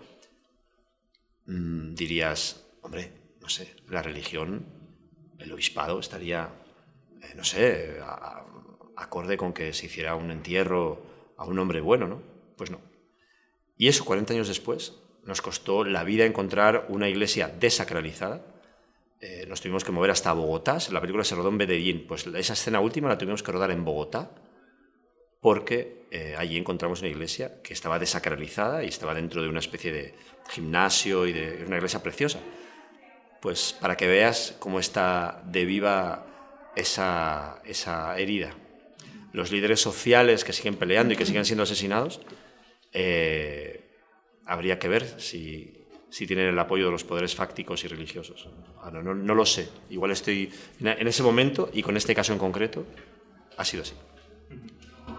mm, 1.46 1.94
dirías, 1.94 2.64
hombre, 2.82 3.12
no 3.40 3.48
sé, 3.48 3.74
la 3.88 4.02
religión, 4.02 4.66
el 5.38 5.50
obispado 5.52 5.98
estaría, 5.98 6.50
eh, 7.22 7.32
no 7.34 7.44
sé, 7.44 7.98
acorde 9.02 9.36
con 9.36 9.52
que 9.52 9.72
se 9.72 9.86
hiciera 9.86 10.14
un 10.14 10.30
entierro 10.30 11.02
a 11.36 11.44
un 11.44 11.58
hombre 11.58 11.80
bueno, 11.80 12.06
¿no? 12.06 12.22
Pues 12.56 12.70
no. 12.70 12.80
Y 13.76 13.88
eso, 13.88 14.04
40 14.04 14.34
años 14.34 14.48
después, 14.48 14.94
nos 15.24 15.40
costó 15.40 15.84
la 15.84 16.04
vida 16.04 16.24
encontrar 16.24 16.86
una 16.88 17.08
iglesia 17.08 17.48
desacralizada. 17.48 18.44
Eh, 19.20 19.46
nos 19.48 19.60
tuvimos 19.60 19.84
que 19.84 19.92
mover 19.92 20.10
hasta 20.10 20.32
Bogotá. 20.32 20.78
La 20.90 21.00
película 21.00 21.24
se 21.24 21.34
rodó 21.34 21.48
en 21.48 21.56
Medellín. 21.56 22.06
Pues 22.06 22.26
esa 22.26 22.52
escena 22.52 22.80
última 22.80 23.08
la 23.08 23.18
tuvimos 23.18 23.42
que 23.42 23.52
rodar 23.52 23.70
en 23.70 23.84
Bogotá 23.84 24.30
porque 25.42 26.06
eh, 26.12 26.36
allí 26.38 26.56
encontramos 26.56 27.00
una 27.00 27.08
iglesia 27.10 27.60
que 27.62 27.72
estaba 27.72 27.98
desacralizada 27.98 28.84
y 28.84 28.88
estaba 28.88 29.12
dentro 29.12 29.42
de 29.42 29.48
una 29.48 29.58
especie 29.58 29.92
de 29.92 30.14
gimnasio 30.48 31.26
y 31.26 31.32
de 31.32 31.64
una 31.66 31.76
iglesia 31.76 32.00
preciosa. 32.00 32.38
Pues 33.40 33.76
para 33.80 33.96
que 33.96 34.06
veas 34.06 34.54
cómo 34.60 34.78
está 34.78 35.42
de 35.44 35.64
viva 35.64 36.26
esa, 36.76 37.60
esa 37.64 38.16
herida. 38.18 38.54
Los 39.32 39.50
líderes 39.50 39.80
sociales 39.80 40.44
que 40.44 40.52
siguen 40.52 40.76
peleando 40.76 41.14
y 41.14 41.16
que 41.16 41.26
siguen 41.26 41.44
siendo 41.44 41.62
asesinados, 41.62 42.20
eh, 42.92 43.80
habría 44.46 44.78
que 44.78 44.88
ver 44.88 45.04
si, 45.18 45.86
si 46.10 46.26
tienen 46.26 46.48
el 46.48 46.58
apoyo 46.58 46.86
de 46.86 46.92
los 46.92 47.04
poderes 47.04 47.34
fácticos 47.34 47.84
y 47.84 47.88
religiosos. 47.88 48.48
no, 48.92 49.14
no, 49.14 49.34
lo 49.34 49.46
sé. 49.46 49.68
Igual 49.90 50.10
estoy 50.10 50.52
en 50.80 51.08
ese 51.08 51.22
momento 51.22 51.70
y 51.72 51.82
con 51.82 51.96
este 51.96 52.14
caso 52.14 52.32
en 52.32 52.38
concreto 52.38 52.84
ha 53.56 53.64
sido 53.64 53.82
así. 53.82 53.94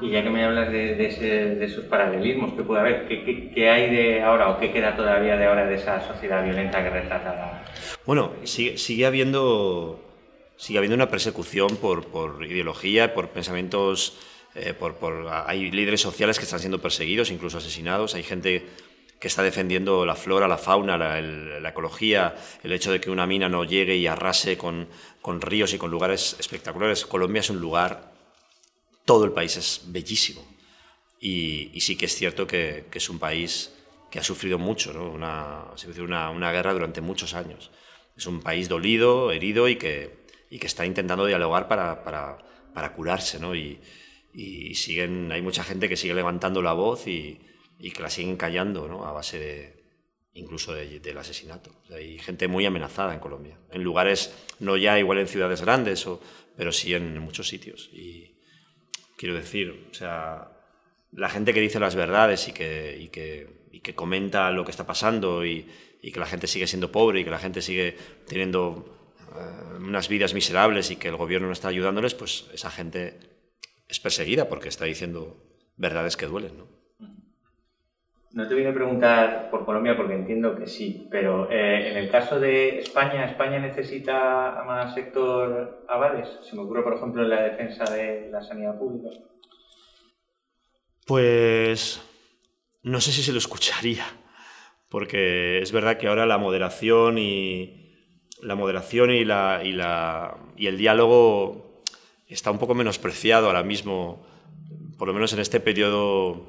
Y 0.01 0.11
ya 0.11 0.23
que 0.23 0.29
me 0.29 0.43
hablas 0.43 0.71
de, 0.71 1.63
esos 1.63 1.85
paralelismos 1.85 2.53
que 2.53 2.63
puede 2.63 2.81
haber, 2.81 3.07
¿qué, 3.07 3.69
hay 3.69 3.95
de 3.95 4.21
ahora 4.21 4.49
o 4.49 4.59
qué 4.59 4.71
queda 4.71 4.95
todavía 4.95 5.37
de 5.37 5.45
ahora 5.45 5.65
de 5.65 5.75
esa 5.75 6.05
sociedad 6.05 6.43
violenta 6.43 6.83
que 6.83 6.89
retrata 6.89 7.35
la... 7.35 7.65
Bueno, 8.05 8.33
sigue, 8.43 8.77
sigue 8.77 9.05
habiendo 9.05 10.02
sigue 10.63 10.77
habiendo 10.77 10.95
una 10.95 11.09
persecución 11.09 11.75
por, 11.75 12.07
por 12.07 12.45
ideología, 12.45 13.13
por 13.13 13.31
pensamientos, 13.31 14.13
eh, 14.55 14.73
por, 14.73 14.95
por, 14.95 15.27
hay 15.27 15.69
líderes 15.69 15.99
sociales 15.99 16.37
que 16.37 16.45
están 16.45 16.59
siendo 16.61 16.81
perseguidos, 16.81 17.31
incluso 17.31 17.57
asesinados, 17.57 18.15
hay 18.15 18.23
gente 18.23 18.65
que 19.19 19.27
está 19.27 19.43
defendiendo 19.43 20.05
la 20.05 20.15
flora, 20.15 20.47
la 20.47 20.57
fauna, 20.57 20.97
la, 20.97 21.21
la, 21.21 21.69
ecología, 21.69 22.35
el 22.63 22.71
hecho 22.71 22.93
de 22.93 23.01
que 23.01 23.11
una 23.11 23.27
mina 23.27 23.49
no 23.49 23.65
llegue 23.65 23.97
y 23.97 24.07
arrase 24.07 24.57
con, 24.57 24.87
con 25.21 25.41
ríos 25.41 25.73
y 25.73 25.77
con 25.77 25.91
lugares 25.91 26.37
espectaculares. 26.39 27.05
Colombia 27.05 27.41
es 27.41 27.49
un 27.49 27.59
lugar 27.59 28.13
todo 29.03 29.25
el 29.25 29.31
país 29.31 29.57
es 29.57 29.81
bellísimo. 29.87 30.45
Y, 31.19 31.77
sí 31.81 31.97
que 31.97 32.05
es 32.05 32.15
cierto 32.15 32.47
que, 32.47 32.85
es 32.93 33.09
un 33.09 33.19
país 33.19 33.73
que 34.09 34.19
ha 34.19 34.23
sufrido 34.23 34.57
mucho, 34.57 34.91
una, 35.11 35.65
una, 36.31 36.51
guerra 36.53 36.73
durante 36.73 37.01
muchos 37.01 37.33
años. 37.33 37.69
Es 38.15 38.27
un 38.27 38.41
país 38.41 38.69
dolido, 38.69 39.31
herido 39.31 39.67
y 39.67 39.77
que, 39.77 40.22
y 40.53 40.59
que 40.59 40.67
está 40.67 40.85
intentando 40.85 41.25
dialogar 41.25 41.67
para, 41.67 42.03
para, 42.03 42.37
para 42.75 42.93
curarse. 42.93 43.39
¿no? 43.39 43.55
Y, 43.55 43.79
y, 44.33 44.75
siguen, 44.75 45.31
hay 45.31 45.41
mucha 45.41 45.63
gente 45.63 45.89
que 45.89 45.97
sigue 45.97 46.13
levantando 46.13 46.61
la 46.61 46.73
voz 46.73 47.07
y, 47.07 47.39
y 47.79 47.89
que 47.89 48.03
la 48.03 48.11
siguen 48.11 48.37
callando 48.37 48.87
¿no? 48.87 49.03
a 49.03 49.11
base 49.11 49.39
de, 49.39 49.83
incluso 50.33 50.75
del 50.75 51.17
asesinato. 51.17 51.71
hay 51.91 52.19
gente 52.19 52.47
muy 52.47 52.67
amenazada 52.67 53.15
en 53.15 53.19
Colombia, 53.19 53.57
en 53.71 53.83
lugares, 53.83 54.31
no 54.59 54.77
ya 54.77 54.99
igual 54.99 55.17
en 55.17 55.27
ciudades 55.27 55.61
grandes, 55.61 56.05
o, 56.05 56.21
pero 56.55 56.71
sí 56.71 56.93
en 56.93 57.17
muchos 57.17 57.47
sitios. 57.47 57.89
Y, 57.91 58.33
Quiero 59.15 59.35
decir, 59.35 59.87
o 59.89 59.93
sea, 59.93 60.51
la 61.13 61.29
gente 61.29 61.53
que 61.53 61.61
dice 61.61 61.79
las 61.79 61.95
verdades 61.95 62.49
y 62.49 62.51
que, 62.51 62.97
y 62.99 63.07
que, 63.07 63.47
y 63.71 63.79
que 63.79 63.95
comenta 63.95 64.51
lo 64.51 64.65
que 64.65 64.71
está 64.71 64.85
pasando 64.85 65.45
y, 65.45 65.65
y, 66.01 66.11
que 66.11 66.19
la 66.19 66.25
gente 66.25 66.45
sigue 66.45 66.67
siendo 66.67 66.91
pobre 66.91 67.21
y 67.21 67.23
que 67.23 67.29
la 67.29 67.39
gente 67.39 67.61
sigue 67.61 67.95
teniendo 68.27 69.02
unas 69.79 70.07
vidas 70.09 70.33
miserables 70.33 70.91
y 70.91 70.95
que 70.95 71.09
el 71.09 71.17
gobierno 71.17 71.47
no 71.47 71.53
está 71.53 71.67
ayudándoles, 71.67 72.13
pues 72.13 72.49
esa 72.53 72.69
gente 72.69 73.19
es 73.87 73.99
perseguida 73.99 74.49
porque 74.49 74.69
está 74.69 74.85
diciendo 74.85 75.37
verdades 75.77 76.17
que 76.17 76.25
duelen, 76.25 76.57
¿no? 76.57 76.67
No 78.31 78.47
te 78.47 78.55
voy 78.55 78.65
a 78.65 78.73
preguntar 78.73 79.51
por 79.51 79.63
Colombia 79.63 79.95
porque 79.95 80.15
entiendo 80.15 80.55
que 80.55 80.65
sí, 80.65 81.07
pero 81.11 81.51
eh, 81.51 81.91
en 81.91 81.97
el 81.97 82.09
caso 82.09 82.39
de 82.39 82.79
España, 82.79 83.25
¿España 83.25 83.59
necesita 83.59 84.59
a 84.59 84.63
más 84.63 84.95
sector 84.95 85.85
avales? 85.87 86.27
Se 86.41 86.55
me 86.55 86.63
ocurre, 86.63 86.81
por 86.81 86.95
ejemplo, 86.95 87.21
en 87.21 87.29
la 87.29 87.43
defensa 87.43 87.83
de 87.93 88.29
la 88.31 88.41
sanidad 88.41 88.79
pública. 88.79 89.09
Pues 91.05 92.01
no 92.81 92.99
sé 93.01 93.11
si 93.11 93.21
se 93.21 93.33
lo 93.33 93.37
escucharía, 93.37 94.05
porque 94.89 95.59
es 95.59 95.71
verdad 95.71 95.97
que 95.97 96.07
ahora 96.07 96.25
la 96.25 96.39
moderación 96.39 97.19
y 97.19 97.82
la 98.43 98.55
moderación 98.55 99.11
y, 99.11 99.25
la, 99.25 99.61
y, 99.63 99.71
la, 99.71 100.37
y 100.57 100.67
el 100.67 100.77
diálogo 100.77 101.81
está 102.27 102.51
un 102.51 102.59
poco 102.59 102.75
menospreciado 102.75 103.47
ahora 103.47 103.63
mismo, 103.63 104.25
por 104.97 105.07
lo 105.07 105.13
menos 105.13 105.33
en 105.33 105.39
este 105.39 105.59
periodo 105.59 106.45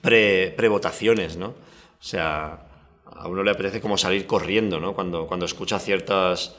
pre-votaciones, 0.00 1.36
¿no? 1.36 1.48
O 1.48 2.02
sea, 2.02 2.66
a 3.04 3.28
uno 3.28 3.42
le 3.42 3.50
apetece 3.50 3.80
como 3.80 3.98
salir 3.98 4.26
corriendo, 4.26 4.80
¿no? 4.80 4.94
Cuando, 4.94 5.26
cuando 5.26 5.46
escucha 5.46 5.78
ciertas, 5.78 6.56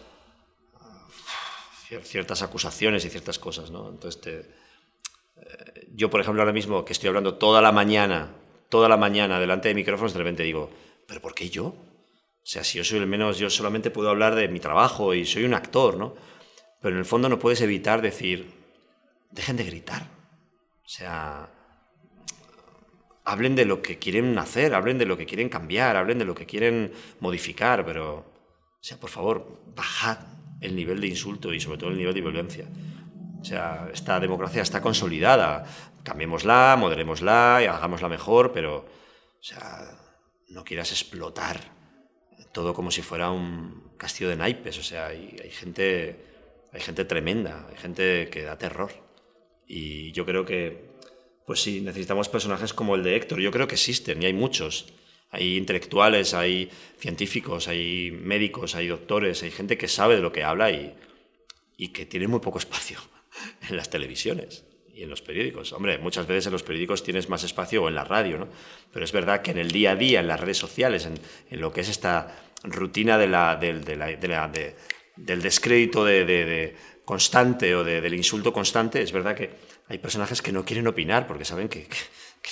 ciertas 2.04 2.42
acusaciones 2.42 3.04
y 3.06 3.10
ciertas 3.10 3.40
cosas, 3.40 3.72
¿no? 3.72 3.90
Entonces, 3.90 4.46
eh, 5.38 5.88
yo, 5.94 6.10
por 6.10 6.22
ejemplo, 6.22 6.42
ahora 6.42 6.54
mismo 6.54 6.86
que 6.86 6.94
estoy 6.94 7.08
hablando 7.08 7.36
toda 7.36 7.62
la 7.62 7.72
mañana, 7.72 8.36
toda 8.70 8.88
la 8.88 8.98
mañana 8.98 9.40
delante 9.40 9.68
de 9.70 9.76
micrófonos, 9.76 10.14
de 10.14 10.20
repente 10.20 10.44
digo, 10.44 10.70
¿pero 11.08 11.22
por 11.22 11.34
qué 11.34 11.50
yo? 11.50 11.76
O 12.44 12.48
sea, 12.52 12.64
si 12.64 12.80
yo 12.80 12.84
soy 12.84 13.00
el 13.00 13.08
menos, 13.08 13.38
yo 13.38 13.50
solamente 13.50 13.92
puedo 13.92 14.10
hablar 14.10 14.34
de 14.36 14.48
mi 14.48 14.60
trabajo 14.60 15.14
y 15.14 15.26
soy 15.26 15.44
un 15.46 15.54
actor, 15.54 15.98
¿no? 15.98 16.16
Pero 16.82 16.96
en 16.96 17.00
el 17.00 17.06
fondo 17.06 17.30
no 17.30 17.38
puedes 17.38 17.62
evitar 17.62 18.02
decir, 18.02 18.52
dejen 19.30 19.58
de 19.58 19.64
gritar. 19.64 20.08
O 20.84 20.88
sea, 20.90 21.50
hablen 23.24 23.56
de 23.56 23.66
lo 23.66 23.84
que 23.84 24.00
quieren 24.00 24.38
hacer, 24.40 24.74
hablen 24.74 24.98
de 24.98 25.06
lo 25.06 25.18
que 25.18 25.28
quieren 25.28 25.50
cambiar, 25.50 25.96
hablen 25.96 26.18
de 26.18 26.26
lo 26.26 26.34
que 26.34 26.48
quieren 26.48 26.92
modificar, 27.20 27.86
pero, 27.86 28.16
o 28.18 28.84
sea, 28.84 29.00
por 29.00 29.12
favor, 29.12 29.62
bajad 29.76 30.18
el 30.60 30.76
nivel 30.76 31.00
de 31.00 31.08
insulto 31.08 31.54
y 31.54 31.60
sobre 31.60 31.78
todo 31.78 31.92
el 31.92 31.98
nivel 31.98 32.16
de 32.16 32.22
violencia. 32.22 32.66
O 33.40 33.46
sea, 33.46 33.88
esta 33.94 34.20
democracia 34.20 34.64
está 34.64 34.82
consolidada, 34.82 35.66
cambiémosla, 36.04 36.76
moderémosla 36.78 37.60
y 37.62 37.66
hagámosla 37.66 38.10
mejor, 38.10 38.52
pero, 38.52 38.78
o 38.78 39.44
sea, 39.44 39.98
no 40.50 40.64
quieras 40.64 40.92
explotar 40.92 41.81
todo 42.52 42.74
como 42.74 42.92
si 42.92 43.02
fuera 43.02 43.32
un 43.32 43.92
castillo 43.98 44.30
de 44.30 44.36
naipes, 44.36 44.78
o 44.78 44.84
sea, 44.84 45.08
hay, 45.08 45.38
gente, 45.52 46.16
hay 46.72 46.82
gente 46.82 47.06
tremenda, 47.06 47.68
hay 47.70 47.78
gente 47.78 48.30
que 48.30 48.44
da 48.44 48.58
terror. 48.58 48.92
Y 49.68 50.12
yo 50.12 50.26
creo 50.26 50.46
que 50.46 50.92
pues 51.46 51.62
sí, 51.62 51.82
necesitamos 51.82 52.30
personajes 52.30 52.74
como 52.74 52.96
el 52.96 53.04
de 53.04 53.16
Héctor. 53.16 53.40
Yo 53.40 53.52
creo 53.52 53.68
que 53.68 53.76
existen 53.76 54.22
y 54.22 54.26
hay 54.26 54.34
muchos. 54.34 54.94
Hay 55.32 55.58
intelectuales, 55.58 56.34
hay 56.34 56.70
científicos, 56.98 57.68
hay 57.68 58.12
médicos, 58.12 58.76
hay 58.76 58.88
doctores, 58.88 59.44
hay 59.44 59.52
gente 59.52 59.78
que 59.78 59.88
sabe 59.88 60.16
de 60.16 60.22
lo 60.22 60.32
que 60.32 60.44
habla 60.44 60.72
y, 60.72 60.94
y 61.78 61.90
que 61.90 62.06
tiene 62.06 62.28
muy 62.28 62.40
poco 62.40 62.60
espacio 62.60 63.00
en 63.70 63.78
las 63.78 63.90
televisiones 63.90 64.66
y 65.02 65.04
en 65.04 65.10
los 65.10 65.22
periódicos. 65.22 65.74
Hombre, 65.74 65.98
muchas 65.98 66.28
veces 66.28 66.46
en 66.46 66.54
los 66.54 66.62
periódicos 66.62 67.04
tienes 67.04 67.28
más 67.28 67.44
espacio 67.44 67.84
o 67.84 67.90
en 67.90 67.96
la 67.96 68.04
radio, 68.04 68.38
¿no? 68.38 68.48
Pero 68.94 69.04
es 69.04 69.12
verdad 69.12 69.42
que 69.42 69.52
en 69.52 69.58
el 69.58 69.72
día 69.72 69.92
a 69.92 69.96
día, 69.96 70.20
en 70.20 70.28
las 70.28 70.40
redes 70.40 70.58
sociales, 70.58 71.06
en, 71.06 71.16
en 71.50 71.60
lo 71.60 71.74
que 71.74 71.82
es 71.82 71.90
esta 71.90 72.38
rutina 72.64 73.18
de 73.18 73.28
la, 73.28 73.56
de, 73.56 73.80
de 73.80 73.96
la, 73.96 74.48
de 74.48 74.76
del 75.18 75.42
descrédito 75.42 76.06
de, 76.06 76.76
constante 77.04 77.76
o 77.76 77.84
del 77.84 78.14
insulto 78.14 78.54
constante, 78.54 79.02
es 79.02 79.12
verdad 79.12 79.36
que 79.36 79.50
hay 79.90 79.98
personajes 79.98 80.42
que 80.42 80.52
no 80.52 80.64
quieren 80.64 80.88
opinar 80.88 81.28
porque 81.28 81.46
saben 81.46 81.68
que, 81.68 81.88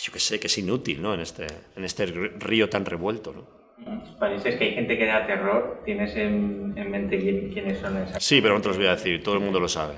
yo 0.04 0.12
que 0.12 0.20
sé, 0.20 0.40
que 0.40 0.48
es 0.48 0.58
inútil 0.58 1.02
¿no? 1.02 1.14
en, 1.14 1.22
este, 1.22 1.46
en 1.76 1.86
este 1.86 2.08
río 2.08 2.68
tan 2.68 2.84
revuelto. 2.84 3.32
¿no? 3.32 4.18
Parece 4.20 4.58
que 4.58 4.64
hay 4.66 4.74
gente 4.74 4.98
que 4.98 5.06
da 5.06 5.26
terror. 5.26 5.84
¿Tienes 5.86 6.16
en, 6.16 6.74
mente 6.74 7.18
quiénes 7.54 7.80
son 7.80 7.98
esas? 7.98 8.24
Sí, 8.24 8.42
pero 8.42 8.56
no 8.56 8.62
te 8.62 8.70
los 8.70 8.78
voy 8.78 8.88
a 8.88 8.96
decir, 8.96 9.24
todo 9.24 9.36
el 9.36 9.42
mundo 9.42 9.60
lo 9.60 9.70
sabe. 9.70 9.94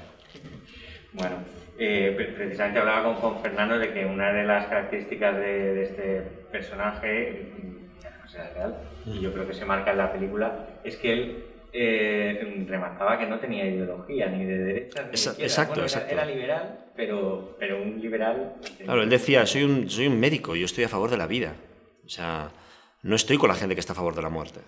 Bueno, 1.14 1.38
eh, 1.84 2.12
precisamente 2.36 2.80
hablaba 2.80 3.04
con, 3.04 3.16
con, 3.16 3.42
Fernando 3.42 3.80
de 3.80 3.92
que 3.92 4.06
una 4.06 4.32
de 4.32 4.44
las 4.44 4.68
características 4.68 5.36
de, 5.36 5.82
este 5.82 6.22
personaje, 6.52 7.48
real, 8.54 8.78
y 9.06 9.20
yo 9.20 9.34
creo 9.34 9.48
que 9.48 9.54
se 9.56 9.66
marca 9.66 9.90
en 9.90 9.98
la 9.98 10.14
película, 10.14 10.68
es 10.84 10.96
que 10.98 11.12
él 11.12 11.44
eh, 11.74 12.66
remarcaba 12.68 13.18
que 13.18 13.26
no 13.26 13.40
tenía 13.40 13.66
ideología 13.66 14.28
ni 14.28 14.46
de 14.46 14.58
derecha 14.60 15.02
ni 15.02 15.10
de 15.10 15.16
Exacto, 15.16 15.82
exacto. 15.82 16.12
Era, 16.12 16.24
liberal, 16.24 16.86
pero, 16.96 17.56
pero 17.58 17.82
un 17.82 18.00
liberal. 18.00 18.58
Claro, 18.84 19.02
él 19.02 19.10
decía: 19.10 19.48
soy 19.48 19.64
un, 19.64 19.90
soy 19.90 20.06
un 20.06 20.20
médico, 20.20 20.56
yo 20.56 20.66
estoy 20.66 20.84
a 20.84 20.90
favor 20.90 21.10
de 21.10 21.18
la 21.18 21.26
vida. 21.26 21.56
O 22.06 22.10
sea, 22.10 22.52
no 23.02 23.16
estoy 23.16 23.38
con 23.38 23.50
la 23.50 23.56
gente 23.56 23.74
que 23.74 23.80
está 23.80 23.94
a 23.94 23.96
favor 23.96 24.14
de 24.14 24.22
la 24.22 24.30
muerte. 24.30 24.60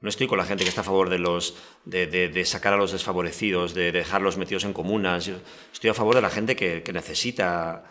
No 0.00 0.08
estoy 0.08 0.26
con 0.28 0.38
la 0.38 0.44
gente 0.44 0.64
que 0.64 0.68
está 0.68 0.82
a 0.82 0.84
favor 0.84 1.10
de, 1.10 1.18
los, 1.18 1.56
de, 1.84 2.06
de, 2.06 2.44
sacar 2.44 2.72
a 2.72 2.76
los 2.76 2.92
desfavorecidos, 2.92 3.74
de 3.74 3.90
dejarlos 3.90 4.36
metidos 4.36 4.64
en 4.64 4.72
comunas. 4.72 5.30
estoy 5.72 5.90
a 5.90 5.94
favor 5.94 6.14
de 6.14 6.22
la 6.22 6.30
gente 6.30 6.54
que, 6.54 6.92
necesita. 6.92 7.84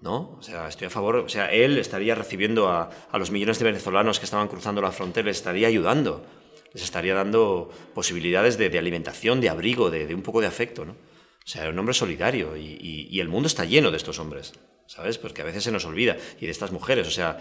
¿No? 0.00 0.36
O 0.38 0.42
sea, 0.42 0.68
estoy 0.68 0.86
a 0.86 0.90
favor. 0.90 1.16
O 1.16 1.28
sea, 1.28 1.50
él 1.50 1.76
estaría 1.76 2.14
recibiendo 2.14 2.68
a, 2.68 2.90
los 3.14 3.32
millones 3.32 3.58
de 3.58 3.64
venezolanos 3.64 4.20
que 4.20 4.26
estaban 4.26 4.46
cruzando 4.46 4.80
la 4.80 4.92
frontera, 4.92 5.30
estaría 5.30 5.68
ayudando 5.68 6.24
les 6.72 6.82
estaría 6.82 7.14
dando 7.14 7.70
posibilidades 7.94 8.58
de, 8.58 8.78
alimentación, 8.78 9.40
de 9.40 9.48
abrigo, 9.48 9.90
de, 9.90 10.14
un 10.14 10.22
poco 10.22 10.40
de 10.40 10.46
afecto, 10.46 10.84
¿no? 10.84 10.92
O 10.92 11.50
sea, 11.50 11.68
un 11.70 11.78
hombre 11.78 11.94
solidario 11.94 12.56
y, 12.56 13.18
el 13.18 13.28
mundo 13.28 13.46
está 13.46 13.64
lleno 13.64 13.90
de 13.90 13.96
estos 13.96 14.18
hombres, 14.18 14.52
¿sabes? 14.86 15.16
Porque 15.16 15.40
a 15.40 15.46
veces 15.46 15.64
se 15.64 15.72
nos 15.72 15.86
olvida 15.86 16.16
y 16.38 16.44
de 16.44 16.52
estas 16.52 16.72
mujeres. 16.72 17.08
O 17.08 17.10
sea, 17.10 17.38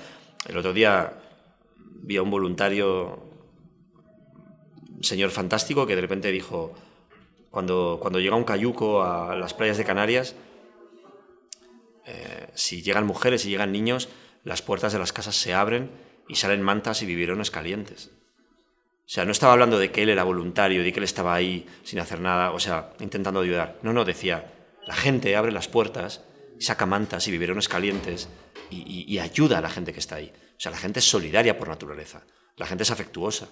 el 0.47 0.57
otro 0.57 0.71
día 0.71 1.13
vi 1.75 2.15
a 2.15 2.21
un 2.21 2.31
voluntario, 2.31 3.26
señor 5.01 5.31
fantástico, 5.31 5.85
que 5.85 5.95
de 5.95 6.01
repente 6.01 6.31
dijo, 6.31 6.73
cuando, 7.51 7.97
cuando 8.01 8.19
llega 8.19 8.35
un 8.35 8.43
cayuco 8.43 9.03
a 9.03 9.35
las 9.35 9.53
playas 9.53 9.77
de 9.77 9.85
Canarias, 9.85 10.35
eh, 12.05 12.47
si 12.53 12.81
llegan 12.81 13.05
mujeres 13.05 13.45
y 13.45 13.49
llegan 13.49 13.71
niños, 13.71 14.09
las 14.43 14.61
puertas 14.61 14.93
de 14.93 14.99
las 14.99 15.13
casas 15.13 15.35
se 15.35 15.53
abren 15.53 15.91
y 16.27 16.35
salen 16.35 16.61
mantas 16.61 17.01
y 17.01 17.05
biberones 17.05 17.51
calientes. 17.51 18.11
O 19.07 19.09
sea, 19.09 19.23
no 19.23 19.31
estaba 19.31 19.53
hablando 19.53 19.79
de 19.79 19.91
que 19.91 20.03
él 20.03 20.09
era 20.09 20.23
voluntario, 20.23 20.83
de 20.83 20.91
que 20.91 20.99
él 20.99 21.05
estaba 21.05 21.33
ahí 21.33 21.65
sin 21.83 21.99
hacer 21.99 22.19
nada, 22.19 22.51
o 22.51 22.59
sea, 22.59 22.91
intentando 22.99 23.39
ayudar. 23.39 23.77
No, 23.81 23.93
no, 23.93 24.03
decía, 24.03 24.53
La 24.85 24.95
gente 24.95 25.35
abre 25.35 25.51
las 25.51 25.67
puertas, 25.67 26.23
saca 26.59 26.85
mantas 26.85 27.27
y 27.27 27.31
biberones 27.31 27.67
calientes 27.67 28.29
y, 28.69 29.17
ayuda 29.19 29.57
a 29.57 29.61
la 29.61 29.69
gente 29.69 29.93
que 29.93 29.99
está 29.99 30.15
ahí. 30.15 30.31
O 30.57 30.59
sea, 30.59 30.71
la 30.71 30.77
gente 30.77 30.99
es 30.99 31.09
solidaria 31.09 31.57
por 31.57 31.67
naturaleza, 31.67 32.23
la 32.55 32.65
gente 32.65 32.83
es 32.83 32.91
afectuosa. 32.91 33.47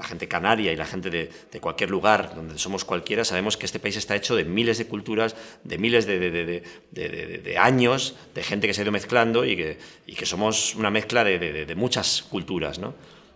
La 0.00 0.06
gente 0.06 0.28
canaria 0.28 0.72
y 0.72 0.76
la 0.76 0.86
gente 0.86 1.10
de, 1.10 1.60
cualquier 1.60 1.90
lugar 1.90 2.34
donde 2.34 2.56
somos 2.58 2.86
cualquiera, 2.86 3.22
sabemos 3.22 3.58
que 3.58 3.66
este 3.66 3.78
país 3.78 3.98
está 3.98 4.16
hecho 4.16 4.34
de 4.34 4.46
miles 4.46 4.78
de 4.78 4.86
culturas, 4.86 5.36
de 5.62 5.76
miles 5.76 6.06
de, 6.06 7.56
años, 7.60 8.16
de 8.34 8.42
gente 8.42 8.66
que 8.66 8.72
se 8.72 8.80
ha 8.80 8.84
ido 8.84 8.92
mezclando 8.92 9.44
y 9.44 9.56
que, 9.56 9.78
y 10.06 10.14
que 10.14 10.24
somos 10.24 10.74
una 10.74 10.90
mezcla 10.90 11.22
de, 11.22 11.74
muchas 11.76 12.22
culturas, 12.22 12.78
¿no? 12.78 12.94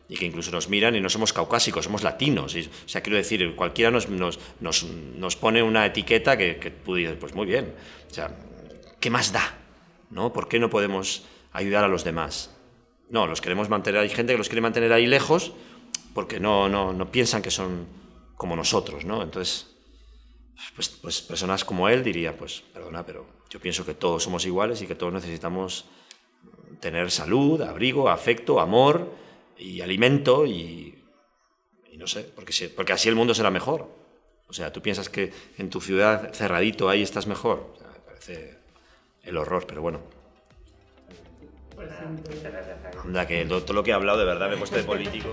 y 0.09 0.17
que 0.17 0.25
incluso 0.25 0.51
nos 0.51 0.71
miran 0.71 0.97
y 0.97 1.03
no 1.03 1.11
somos 1.11 1.35
caucásicos, 1.35 1.85
somos 1.85 2.03
latinos. 2.03 2.57
Y, 2.57 2.61
o 2.61 2.89
sea, 2.89 3.03
quiero 3.03 3.19
decir, 3.19 3.55
cualquiera 3.55 3.91
nos, 3.91 4.09
nos, 4.09 4.39
nos, 4.61 4.85
nos 4.85 5.37
pone 5.37 5.63
una 5.63 5.85
etiqueta 5.85 6.39
que, 6.39 6.57
que 6.57 6.71
tú 6.71 6.95
dices, 6.95 7.17
pues 7.21 7.35
muy 7.35 7.45
bien. 7.45 7.75
O 8.11 8.15
sea, 8.15 8.35
¿qué 9.01 9.11
más 9.11 9.33
da? 9.33 9.59
¿No? 10.09 10.33
¿Por 10.33 10.49
qué 10.49 10.59
no 10.59 10.71
podemos 10.71 11.27
ayudar 11.53 11.85
a 11.85 11.89
los 11.89 12.05
demás? 12.05 12.55
No, 13.11 13.27
los 13.27 13.43
queremos 13.43 13.69
mantener, 13.69 14.01
hay 14.01 14.09
gente 14.09 14.33
que 14.33 14.39
los 14.39 14.49
quiere 14.49 14.63
mantener 14.63 14.93
ahí 14.93 15.07
lejos 15.07 15.53
porque 16.15 16.41
no, 16.41 16.69
no, 16.69 16.93
no 16.93 17.11
piensan 17.11 17.43
que 17.43 17.51
son 17.51 17.87
como 18.37 18.57
nosotros, 18.57 19.05
¿no? 19.05 19.23
Entonces, 19.23 19.67
pues, 20.75 20.89
pues 20.89 21.21
personas 21.23 21.65
como 21.65 21.89
él 21.89 22.03
diría, 22.03 22.37
pues, 22.37 22.63
perdona, 22.73 23.05
pero 23.05 23.27
yo 23.51 23.61
pienso 23.61 23.85
que 23.85 23.95
todos 23.95 24.23
somos 24.23 24.47
iguales 24.47 24.81
y 24.83 24.87
que 24.87 24.95
todos 24.95 25.13
necesitamos 25.13 25.87
tener 26.81 27.11
salud, 27.11 27.61
abrigo, 27.63 28.09
afecto, 28.09 28.61
amor, 28.61 29.11
y 29.59 29.81
alimento 29.81 30.47
y, 30.47 31.03
no 31.97 32.07
sé, 32.07 32.25
porque, 32.35 32.53
porque 32.75 32.93
así 32.93 33.09
el 33.09 33.15
mundo 33.15 33.35
será 33.35 33.51
mejor. 33.51 33.89
O 34.49 34.53
sea, 34.53 34.73
tú 34.73 34.83
piensas 34.83 35.09
que 35.09 35.33
en 35.59 35.71
tu 35.71 35.81
ciudad 35.81 36.33
cerradito 36.33 36.89
ahí 36.89 37.03
estás 37.03 37.27
mejor. 37.27 37.75
me 37.81 38.01
parece 38.01 38.59
el 39.23 39.37
horror, 39.37 39.67
pero 39.67 39.81
bueno. 39.81 40.01
Anda, 43.03 43.27
que 43.27 43.45
todo, 43.47 43.73
lo 43.73 43.83
que 43.83 43.91
he 43.91 43.95
hablado 43.95 44.19
de 44.19 44.25
verdad 44.25 44.49
me 44.49 44.55
he 44.55 44.59
puesto 44.59 44.77
de 44.77 44.85
político. 44.85 45.33